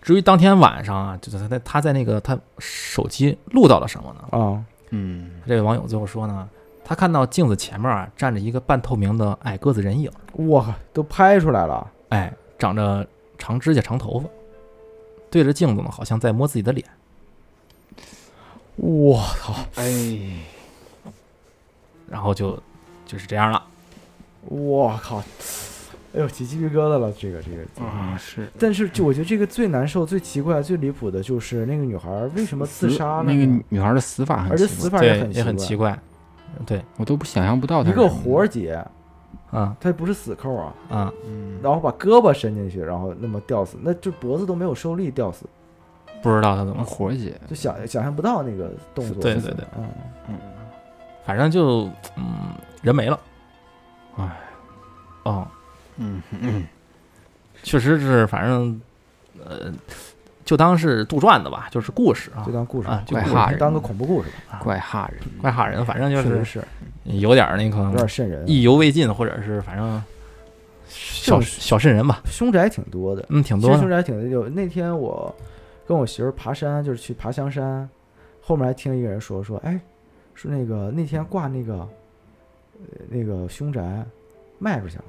[0.00, 4.38] 至于当天晚上啊，就是他在他在那个他手机录到了什么呢？
[4.38, 6.48] 啊嗯，这位网友最后说呢，
[6.84, 10.10] 他看到镜子前面啊站着一个半透明的矮个子人影，
[10.48, 11.90] 哇，都拍出来了。
[12.10, 13.04] 哎，长着
[13.36, 14.28] 长指甲、长头发，
[15.28, 16.86] 对着镜子呢，好像在摸自己的脸。
[18.76, 19.54] 我操！
[19.76, 20.18] 哎，
[22.08, 22.58] 然后就
[23.04, 23.62] 就是这样了。
[24.44, 25.22] 我靠！
[26.14, 27.84] 哎呦，起鸡皮疙瘩了，这个这个。
[27.84, 28.48] 啊是。
[28.58, 33.24] 但是就我觉得这个最难受、最奇怪、最离谱的就是那个女孩为什么自杀呢？
[33.26, 33.64] 那个？
[33.68, 35.98] 女孩的死法很而且死法也，很也很奇怪，
[36.64, 38.82] 对，我都不想象不到她一个活儿结，
[39.52, 45.44] 嗯它不是死扣啊，啊，嗯，然后把胳膊伸进去，然后那么吊死，那就脖子都没有受力吊死，
[46.30, 49.22] 不知道他怎么死，活姐，就想想象不到那个动作。
[49.22, 49.64] 对对对。
[49.78, 49.88] 嗯，
[50.28, 50.34] 嗯，
[51.24, 52.50] 反正就嗯
[52.82, 53.18] 人没了。
[54.16, 54.28] 哎，
[55.22, 55.46] 哦，
[55.96, 56.64] 嗯嗯，
[57.62, 58.80] 确实是，反正
[59.44, 59.72] 呃，
[60.44, 62.42] 就当是杜撰的吧，就是故事啊。
[62.44, 63.58] 就，当故事啊，就怪吓人。
[63.58, 64.58] 当个恐怖故事吧。
[64.62, 66.64] 怪吓人，怪吓人，反正就是是。
[67.04, 70.02] 有点儿那有个点瘆人啊，意犹未尽，或者是反正
[70.88, 73.24] 小小瘆人吧，凶宅挺多的。
[73.28, 73.88] 嗯，挺其实凶。
[73.88, 75.32] 宅挺多有那天我
[75.86, 77.88] 跟我媳妇儿爬山，就是去爬香山，
[78.40, 79.80] 后面还听一个人说说，哎，
[80.34, 84.04] 说那个那天挂那个呃那个凶宅
[84.58, 85.04] 卖出去了，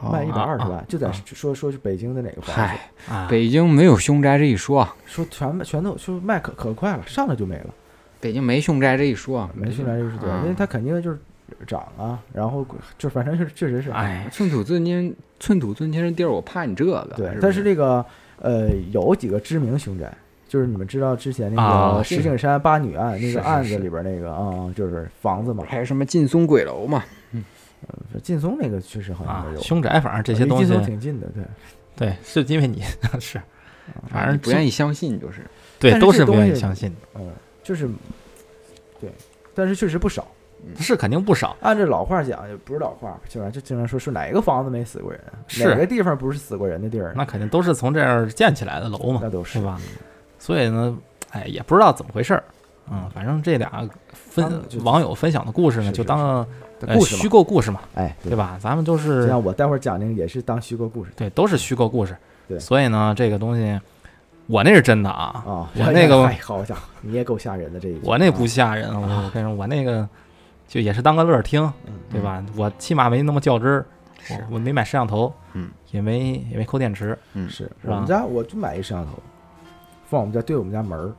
[0.00, 7.74] 哦卖一百二十万，就在啊说说是北京的哪个房子，北京没有凶宅这一说，说全全都说卖可可快了，上来就没了，
[8.20, 11.18] 北京没凶宅这一说，没凶宅就是对，啊因为它肯定就是
[11.66, 12.66] 涨啊，然后
[12.96, 17.06] 就反正就是确实是，哎，寸土寸金，寸土寸金的地儿，我怕你这个。
[17.10, 18.04] 不，对但是这个
[18.40, 20.12] 呃有几个知名凶宅。
[20.46, 27.02] 就是你们知道之前那啊个石景山八女案那是是个案子里边那个啊，就是房子嘛，还有什么劲松鬼楼嘛？
[27.32, 27.42] 嗯
[28.22, 31.44] 劲松那个确实好像有，凶宅反正这些东西离劲，松挺近的，对。
[31.96, 32.82] 对，是因为你
[33.18, 33.40] 是，
[34.08, 35.40] 反正不愿意相信，就是
[35.80, 37.32] 对，但是都是不东愿意相信，嗯，
[37.64, 37.88] 就是，
[39.00, 39.10] 对，
[39.54, 40.26] 但是确实不少。
[40.78, 41.56] 是肯定不少。
[41.60, 49.80] 按照老话讲，也不是老话，就就经常说是哪个房子没死过人，是哪个地方不是死过人的地儿，那肯定都是从这儿建起来的楼嘛，那都是是吧？
[50.38, 50.96] 所以呢，
[51.30, 52.44] 哎，也不知道怎么回事儿。
[52.90, 56.46] 嗯，反正这俩分就网友分享的故事呢，是就是当
[56.94, 58.36] 故事虚，构故事嘛，哎，对？
[58.36, 58.58] 吧？
[58.60, 62.14] 咱们都就是像我待会儿讲那个也是当虚构故事对，都是虚构故事。
[62.46, 63.80] 对所以呢，这个东西，
[64.48, 65.70] 我那是真的啊，啊。
[65.78, 70.06] 我那个 哎好家伙，你也够吓人的这我那不啊吓人，我我跟你说，我那个
[70.66, 72.44] 就也是当个乐儿听，嗯对吧？
[72.56, 73.86] 我起码没那么较真儿，
[74.20, 74.34] 是。
[74.34, 77.48] 我我没买摄像头，嗯，也没也没抠电池，嗯。
[77.48, 77.70] 是。
[77.82, 77.94] 是吧？
[77.94, 79.12] 我们家我就买一摄像头，
[80.06, 81.12] 放我们家对我们家门儿，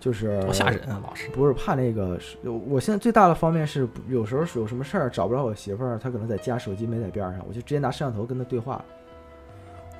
[0.00, 1.00] 就是多吓人啊！
[1.02, 8.82] 老师，不是怕那个是，我现在最大的方面是有时候有什么事儿找不着我媳妇儿，她可能在家，手机没在边上，我就直接拿摄像头跟她对话，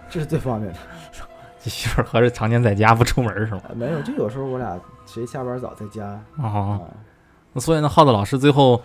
[0.08, 0.78] 这是最方便的。
[1.60, 3.62] 这 媳妇儿合着常年在家不出门是吗？
[3.68, 6.86] 呃没有，就有时候我俩谁下班早在家哦，啊，
[7.56, 8.80] 那所以呢，耗子老师最后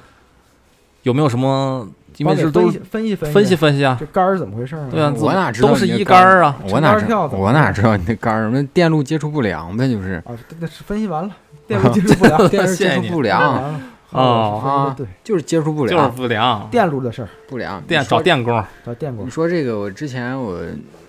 [1.04, 1.88] 有没有什么？
[2.18, 8.50] 因为是都分析分析分析分析啊，这杆儿怎么回事儿对啊，我哪知道都是一杆儿啊，我哪知撑杆跳怎么我哪知道你那杆儿？
[8.52, 11.34] 那电路接触不良呗，就是啊，那是分析完了，
[11.68, 17.82] 电路接触不良， 电路接触不良， 哦啊，对，就是接触不良就是良，不良，电路的事儿不良。
[17.84, 20.60] 电找电工，找电工你，说这个，我之前我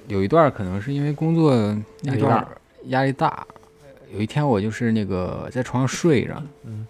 [0.06, 1.52] 有一段可能是因为工作
[2.02, 2.46] 那压力段
[2.84, 3.44] 压力大，
[4.14, 6.86] 有一天我就是那个在床上睡着，嗯，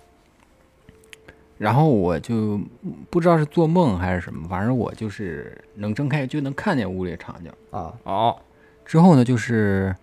[1.62, 2.60] 然后我就
[3.08, 7.52] 不知道是做梦还是什么，反正我就是能睁开就能看见屋里的场景。
[7.70, 8.36] 啊，哦，
[8.84, 9.94] 之后呢，就是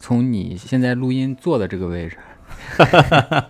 [0.00, 2.16] 从你现在录音坐的这个位置，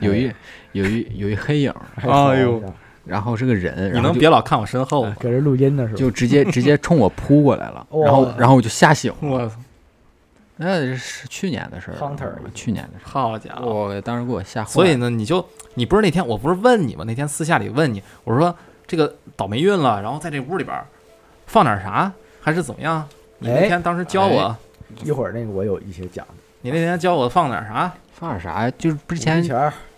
[0.00, 0.32] 有一
[0.72, 2.62] 有一有一黑影儿，哎呦，
[3.04, 5.14] 然后是个人，你能别老看我身后吗？
[5.20, 5.98] 搁这录音呢是吧？
[5.98, 9.18] 就直接直接冲我扑过来了， 然后然后我就吓醒了。
[9.20, 9.56] 我操
[10.62, 11.96] 那是去年的事儿
[12.52, 13.66] 去年的事儿好家，伙！
[13.66, 14.70] 我当时给我吓坏了。
[14.70, 15.42] 所以呢，你就
[15.72, 17.02] 你不是那天我不是问你吗？
[17.06, 18.54] 那天私下里问你，我说
[18.86, 20.86] 这个倒霉运了，然后在这屋里边儿
[21.46, 23.08] 放点啥，还是怎么样？
[23.38, 24.56] 你那哎天当时教我，哎
[25.02, 26.26] 一会儿那个我有一些讲，
[26.60, 27.90] 你那天教我放点啥？
[28.12, 28.72] 放点啥呀？
[28.76, 29.42] 就是之五前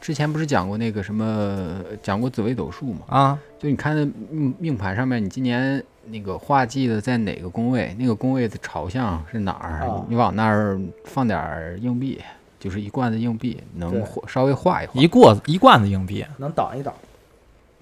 [0.00, 3.00] 之前不是讲过那个什么，讲过紫微斗数嘛？
[3.08, 10.04] 啊，就你看那命命盘上面，你今年那个画忌的在哪个宫位，那个宫位的朝向是哪儿，啊。
[10.08, 12.20] 你往那儿放点儿硬币，
[12.58, 15.00] 就是一罐子硬币，能稍微画一画。
[15.00, 16.92] 一过一罐子硬币，能挡一挡，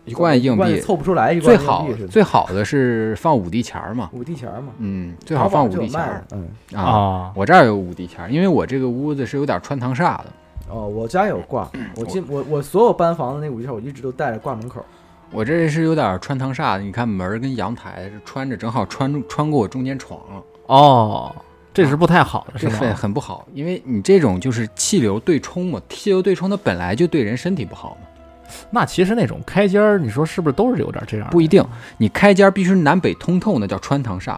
[0.04, 6.24] 一罐硬币，凑不出来，一罐硬最好最好的是放五帝钱儿嘛，五帝钱儿嘛，嗯，最好放五帝钱儿。
[6.32, 6.82] 嗯，啊。
[6.82, 10.26] 啊，我这儿有五帝钱儿，因为我这个屋子是有点穿堂煞的。
[10.68, 14.84] 哦，我家有挂，我进我我所有搬房子那五帝钱儿，我一直都带着挂门口，
[15.32, 21.34] 我这是有点穿堂煞，你看门儿跟阳台是穿着，正好穿穿过我中间床了，哦，
[21.72, 22.94] 这是不太好的，是这很吗？
[22.94, 28.08] 很不好，因为你这种就是气流对冲嘛，气流对冲它本来就对人身体不好嘛，
[28.70, 31.30] 那其实那种开间儿，你说是不是都是有点这样？
[31.30, 31.64] 不一定，
[31.98, 34.36] 你开间儿必须南北通透，那叫穿堂煞。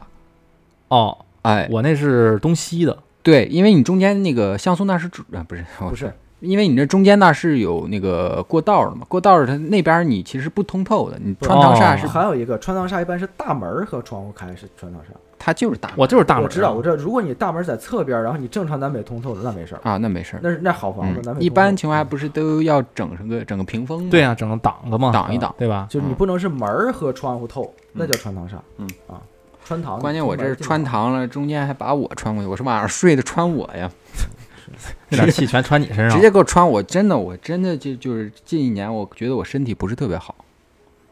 [0.88, 6.12] 哦，哎，我那是东西的，对，因为你中间那个像素那是主啊，不是不是，
[6.42, 15.06] 因为你这中间那是有那个过道的嘛，过道儿它那边儿你其实不通透的，你穿堂煞哦是、还有一个穿堂煞一般是大门儿和窗户开是穿堂煞，
[15.38, 20.40] 它就是大门我就是大门，我知道我知道，如果你大门在侧边儿，然后你正常南北通透的，那没事儿，啊，那没事儿。
[20.42, 24.08] 那是那好房子，南嗯，北一般情况下不是都要整成个整个屏风吗？
[24.10, 25.54] 对啊，整个挡子嘛，挡一挡。
[25.58, 25.86] 对吧？
[25.88, 28.54] 就是你不能是门儿和窗户透，那叫穿堂煞。
[28.78, 29.22] 嗯啊，
[29.64, 30.00] 穿堂。
[30.00, 33.88] 关键我这是穿堂了，中间还把我穿过去，我是晚上睡的穿我呀，
[35.10, 40.34] 那点气全穿你身上直，接给我穿我，真的我真的就就是近一年我觉得我身体不是特别好，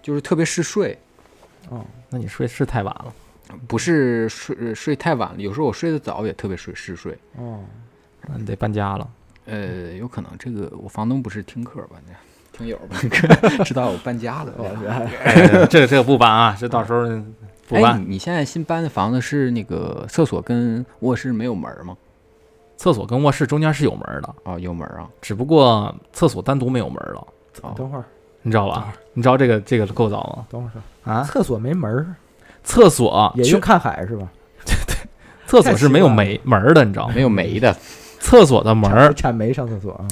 [0.02, 0.98] 就是特别嗜睡，
[1.68, 1.78] 堂。
[1.78, 3.12] 哦，那你睡是太晚了。
[3.66, 7.18] 不是睡睡太晚了，有时候我睡得早也特别睡嗜睡。
[7.36, 7.58] 哦，
[8.28, 9.08] 那你得搬家了。
[9.46, 11.96] 呃，有可能这个我房东不是听课吧？
[12.06, 12.14] 那
[12.56, 12.96] 听友吧，
[13.64, 14.52] 知道我搬家了。
[15.68, 17.02] 这个这个不搬啊，这到时候
[17.66, 18.00] 不哎，搬。
[18.00, 21.96] 你你现在新搬的房子是那个厕所跟卧室没有门儿吗？
[22.80, 25.08] 厕所跟卧室中间是有门的，哦，有门儿啊。
[25.20, 27.20] 只不过厕所单独没有门了。
[27.60, 28.04] 啊等会儿，
[28.40, 28.90] 你知道吧？
[29.12, 30.46] 你知道这个这个构造吗？
[30.48, 32.14] 等会儿说，啊，厕所没门儿，
[32.64, 34.26] 厕所去也用看海是吧？
[34.64, 34.96] 对 对
[35.46, 37.12] 厕所是没有太奇怪门门儿的，你知道吗？
[37.14, 37.76] 没有煤的，
[38.18, 40.08] 厕所的门儿，铲煤上厕所啊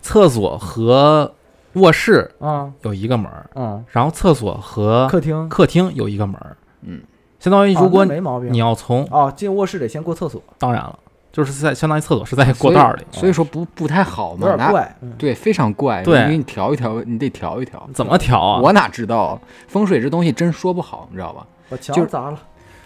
[0.00, 1.34] 厕所和
[1.72, 3.82] 卧室啊有一个门儿，啊！
[3.88, 6.56] 然后厕所和客厅，客厅有一个门儿。
[6.82, 7.02] 嗯，
[7.40, 10.96] 相当于啊如果那没毛病你要从，哦，进卧室得先过厕所，当然了，
[11.32, 14.96] 就是在相当于厕所是在过道里，所以说不不太好嘛，有点怪。
[15.00, 16.02] 嗯对，非常怪。
[16.02, 17.88] 对因为你调一调，你得调一调。
[17.94, 18.60] 怎么调啊？
[18.60, 21.46] 我哪知道风水这东西真说不好，你知道吧？
[21.70, 22.38] 把就墙砸了，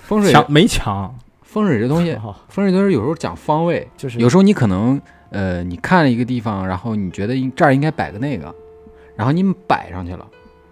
[0.03, 2.17] 风水墙没墙，风水这东西，
[2.49, 8.55] 风水东西有时候讲方位，就是有时候你可能呃，你看了一个地方，然后你觉得应这儿应该摆个那个，
[9.17, 10.25] 然后你摆上去了，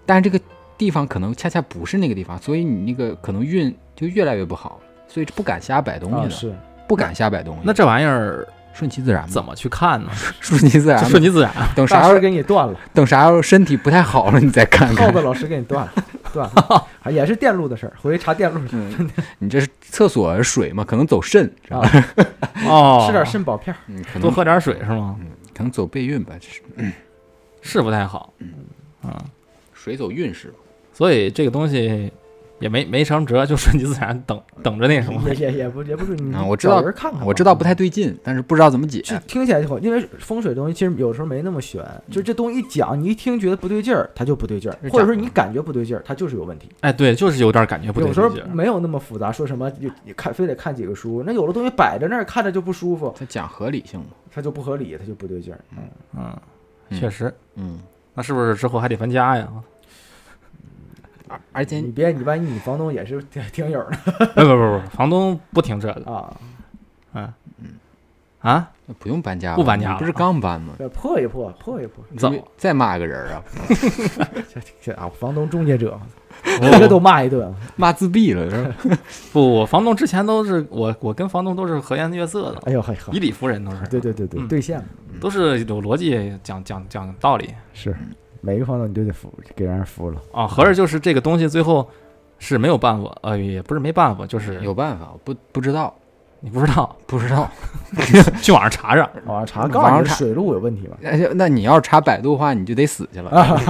[0.07, 0.43] 但是这个
[0.79, 6.55] 地方可能恰恰不是那个地方，所以你那个可能运就越来越不好，所以不敢瞎摆东西了，啊是
[6.87, 7.61] 不敢瞎摆东西。
[7.65, 10.11] 那这玩意儿顺其自然嘛，怎么去看呢？
[10.41, 11.51] 顺其自然顺其自然。
[11.75, 15.07] 等啥时候给你断了，等啥时候身体不太好了，你再看看。
[15.07, 15.93] 耗子老师给你断了，
[16.33, 21.89] 断了，啊也是电路的事儿，回去查电路去，嗯，你这是厕所水嘛，可能走肾，知道吧？
[22.55, 23.75] 啊，哦，吃点肾宝片
[24.21, 25.17] 多喝点水是吗？
[25.21, 25.27] 嗯，
[25.57, 26.93] 可能走备孕吧，这是
[27.63, 29.13] 是不太好，嗯，
[29.73, 30.53] 水走运势。
[30.93, 32.13] 所以这个东西
[32.61, 35.21] 也没没什么辙，就顺其自然，等等着那什么。
[35.31, 39.01] 也也也不也不是你啊我知道找人看看，我知道不太对劲，但是不知道怎么解。
[39.01, 46.69] 就听起来就好，因为风水东西其实有时候没那么玄，就这东西一讲，你一听觉得不对劲儿，它就不对劲儿是，或者说你感觉不对劲儿，它就是有问题。
[46.81, 48.57] 哎，对，就是有点感觉不对劲儿有时候劲。
[48.57, 54.07] 没有那么复杂，说什么就你看非得看几个书，那有的东西摆在那儿看着就不舒服，它讲合理性嘛。
[54.33, 55.61] 它就不合理，它就不对劲儿。
[55.77, 55.83] 嗯，
[56.17, 56.39] 嗯，
[56.91, 57.33] 嗯确实。
[57.55, 57.79] 嗯，
[58.15, 59.49] 那是不是之后还得搬家呀？
[61.29, 63.97] 而而且你别你万一你房东也是听听友呢
[64.35, 66.37] 不不不不，房东不听这个啊，
[68.41, 68.71] 啊。
[68.99, 70.75] 不用搬家了，不搬家了不是刚搬吗？
[70.79, 73.43] 这破一破，破一破，怎么再骂个人啊？
[74.53, 75.99] 这这啊，房东中介者，
[76.61, 77.51] 这个都骂一顿。
[77.77, 78.99] 骂自闭了是吧？
[79.33, 84.85] 不，我房东之前都是我，我跟房东都是和颜悦色的，哎呦嘿呵以，理服人都是，对对对对，嗯兑现了
[85.19, 87.97] 都是有逻辑，讲讲讲道理是
[88.45, 90.21] 每个房东你都得服，给人服了。
[90.33, 90.47] 啊。
[90.47, 91.89] 合着就是这个东西最后
[92.39, 95.95] 是没有办法，呃，也不是没办法，就是有办法，我不不知道，
[96.41, 97.51] 你不知道， 不知道。
[98.43, 99.09] 去网上查查。
[99.25, 100.99] 网上查，告诉网上查你水路有问题吧？
[101.03, 103.31] 哎呀那你要是查百度的话，你就得死去了。
[103.33, 103.63] 啊，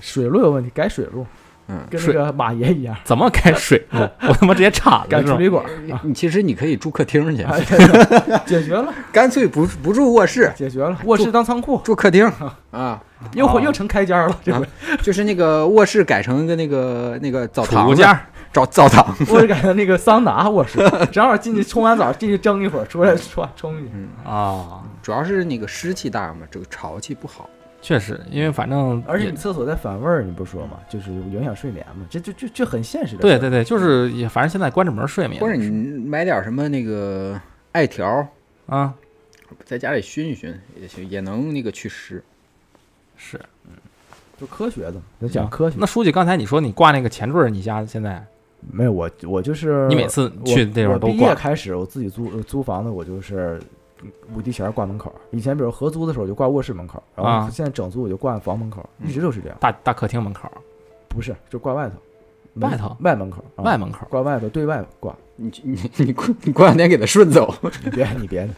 [0.00, 1.26] 水路有问题，改水路，
[1.68, 3.78] 嗯，跟那个马爷一样，怎么改水？
[3.90, 4.00] 路？
[4.26, 5.32] 我他妈直接岔了，改是吧？
[5.34, 5.64] 处理管，
[6.02, 7.44] 你其实你可以住客厅去，
[8.46, 10.96] 解决了，干脆不不住卧室，解决了。
[11.04, 12.26] 卧室当仓库，住客厅。
[12.70, 14.96] 啊，哦又又成开间了，这啊回。
[15.02, 18.18] 就是那个卧室改成一个那个那个澡堂间，
[18.52, 19.06] 澡澡堂。
[19.28, 20.78] 卧室改成那个桑拿卧室，
[21.12, 27.48] 正好进去冲完澡进去蒸一会儿，出来冲冲一嗯，啊，主要是那个湿气大嘛，这个潮气不好。
[27.80, 33.22] 确实，因为反正而且你厕所在反味儿，你不说嘛，就是影响睡眠嘛，这就就这很现实的。
[33.22, 37.40] 对对，对，就是也反正现在关着门睡嘛，也或者是你买点什么那个
[37.72, 38.26] 艾条，
[38.66, 38.94] 啊
[39.64, 42.22] 在家里熏一熏也行，也能那个祛湿。
[43.16, 43.38] 是。
[43.66, 43.72] 嗯
[44.40, 45.76] 就科学的，咱讲科学。
[45.80, 48.24] 那书记，刚才你说你挂那个前缀儿，你家现在
[48.70, 53.60] 没有我我就是你每次去那边儿我毕业都挂开始，我自己租呃租房子，我就是
[54.34, 55.12] 五帝钱挂门口。
[55.30, 57.50] 以前比如合租的时候，就挂卧室门口，然后啊。
[57.50, 59.08] 现在整租我就挂房门口，嗯。
[59.08, 59.56] 一直都是这样。
[59.60, 60.50] 大大客厅门口、
[61.08, 61.96] 不是，就挂外头，
[62.60, 62.96] 外头。
[63.00, 63.64] 外门口，啊。
[63.64, 65.14] 外门口，挂外头，对外挂。
[65.40, 68.50] 你你你过你过两天给他顺走，你别 你别的，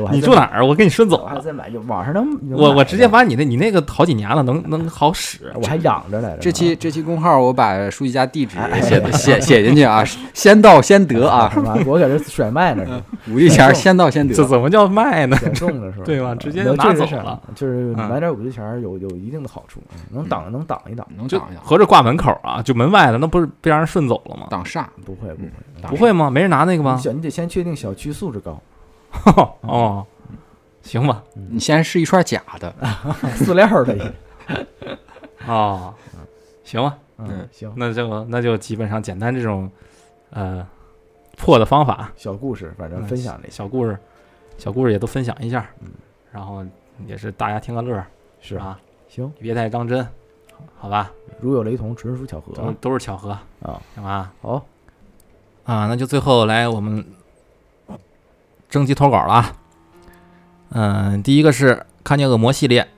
[0.00, 0.64] 我还你住哪儿？
[0.64, 5.52] 我给你顺走还在买，有网上能能我我直接把你那你那个好几年了，能能好使。
[5.56, 6.38] 我还养着来着。
[6.38, 11.76] 这期这期公号我把书记家地址哎写的写写进去啊，先到先得啊，是吧？
[11.86, 14.44] 我搁这甩卖呢， 五帝钱先到先得这。
[14.44, 15.36] 怎么叫卖呢？
[15.38, 16.04] 选中了是吧？
[16.06, 24.46] 对吧啊直接就拿走了就是嗯买点五帝钱有有一定的好处，嗯能挡能挡一挡，能挡一挡，合着挂门口啊，就门外的，那不是被让人顺走了吗？
[24.48, 24.84] 挡煞。
[25.04, 25.50] 不会不会
[25.82, 26.30] 挡不会吗？
[26.30, 27.02] 没人拿那个吗你？
[27.02, 28.60] 小你得先确定小区素质高，
[29.62, 30.06] 哦，
[30.82, 31.22] 行吧。
[31.34, 32.74] 你先试一串假的，
[33.36, 34.12] 饲料的也。
[35.46, 35.94] 哦，
[36.64, 36.96] 行吧。
[37.18, 39.70] 嗯行，那就那就基本上简单这种
[40.30, 40.66] 呃
[41.36, 43.96] 破的方法，小故事反正嗯分享了一下，小故事，
[44.58, 45.90] 小故事也都分享一下，嗯，
[46.32, 46.64] 然后
[47.06, 48.06] 也是大家听个乐儿，
[48.40, 48.76] 是啊，
[49.08, 50.04] 行，别太当真，
[50.78, 51.12] 好吧？
[51.40, 53.30] 如有雷同，纯属巧合都都是巧合，
[53.62, 53.80] 啊。
[53.94, 54.32] 行吧？
[54.40, 54.64] 好，
[55.64, 57.04] 啊，那就最后来我们
[58.68, 59.56] 征集投稿了啊。
[60.70, 62.88] 嗯，第一个是看见恶魔系列。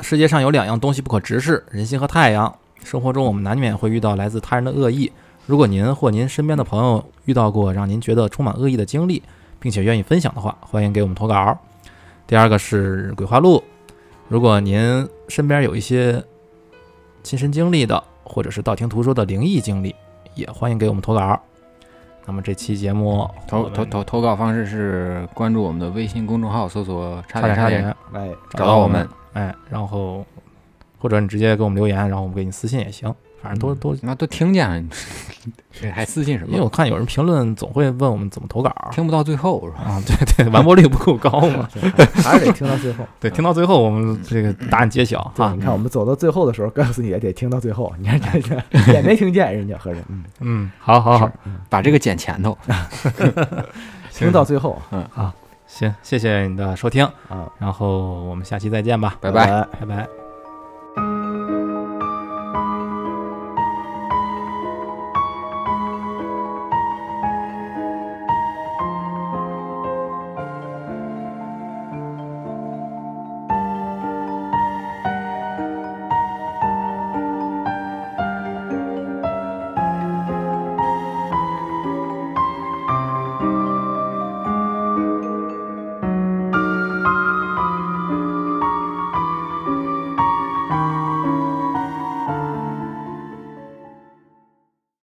[0.00, 2.54] 世界上有两样东西不可直视：人心和太阳。
[2.84, 5.10] 生活中我们难免会遇到来自他人的恶意。
[5.46, 9.22] 如果您或您身边的朋友遇到过让您觉得充满恶意的经历，
[9.58, 11.58] 并且愿意分享的话，欢迎给我们投稿。
[12.26, 13.64] 第二个是鬼话录。
[14.28, 16.22] 如果您身边有一些
[17.22, 19.94] 亲身经历的，或者是道听途说的灵异经历，
[20.34, 21.40] 也欢迎给我们投稿。
[22.26, 29.08] 那么这期节目投投投投稿方式是关注我们的微信公众号，搜索“差差点差点，哎，找到我们。
[29.32, 30.24] 哎，然后
[30.98, 33.14] 或者你直接给我们留言，然后我们给你私信也行，
[33.46, 34.82] 反正都嗯都，那都听见了，
[35.72, 36.50] 这 还私信什么？
[36.50, 38.74] 因为我看有人评论总会问我们怎么投稿。
[38.90, 39.82] 听不到最后是吧？
[39.88, 41.68] 啊，对对，完播率不够高嘛。
[42.24, 43.06] 还是得听到最后。
[43.20, 45.60] 对，听到最后我们这个答案揭晓对，哈你。
[45.62, 47.92] 看我们走到最后的时候，告诉你也得听到最后。
[48.00, 51.30] 你看这这也没听见人家合着，嗯，嗯，好好好
[51.68, 52.58] 把这个剪前头。
[54.12, 54.82] 听到最后
[55.68, 59.46] 行，谢谢你的收听，啊，然后我们下期再见吧，拜拜。
[59.46, 59.68] 拜。
[59.80, 60.25] 拜拜。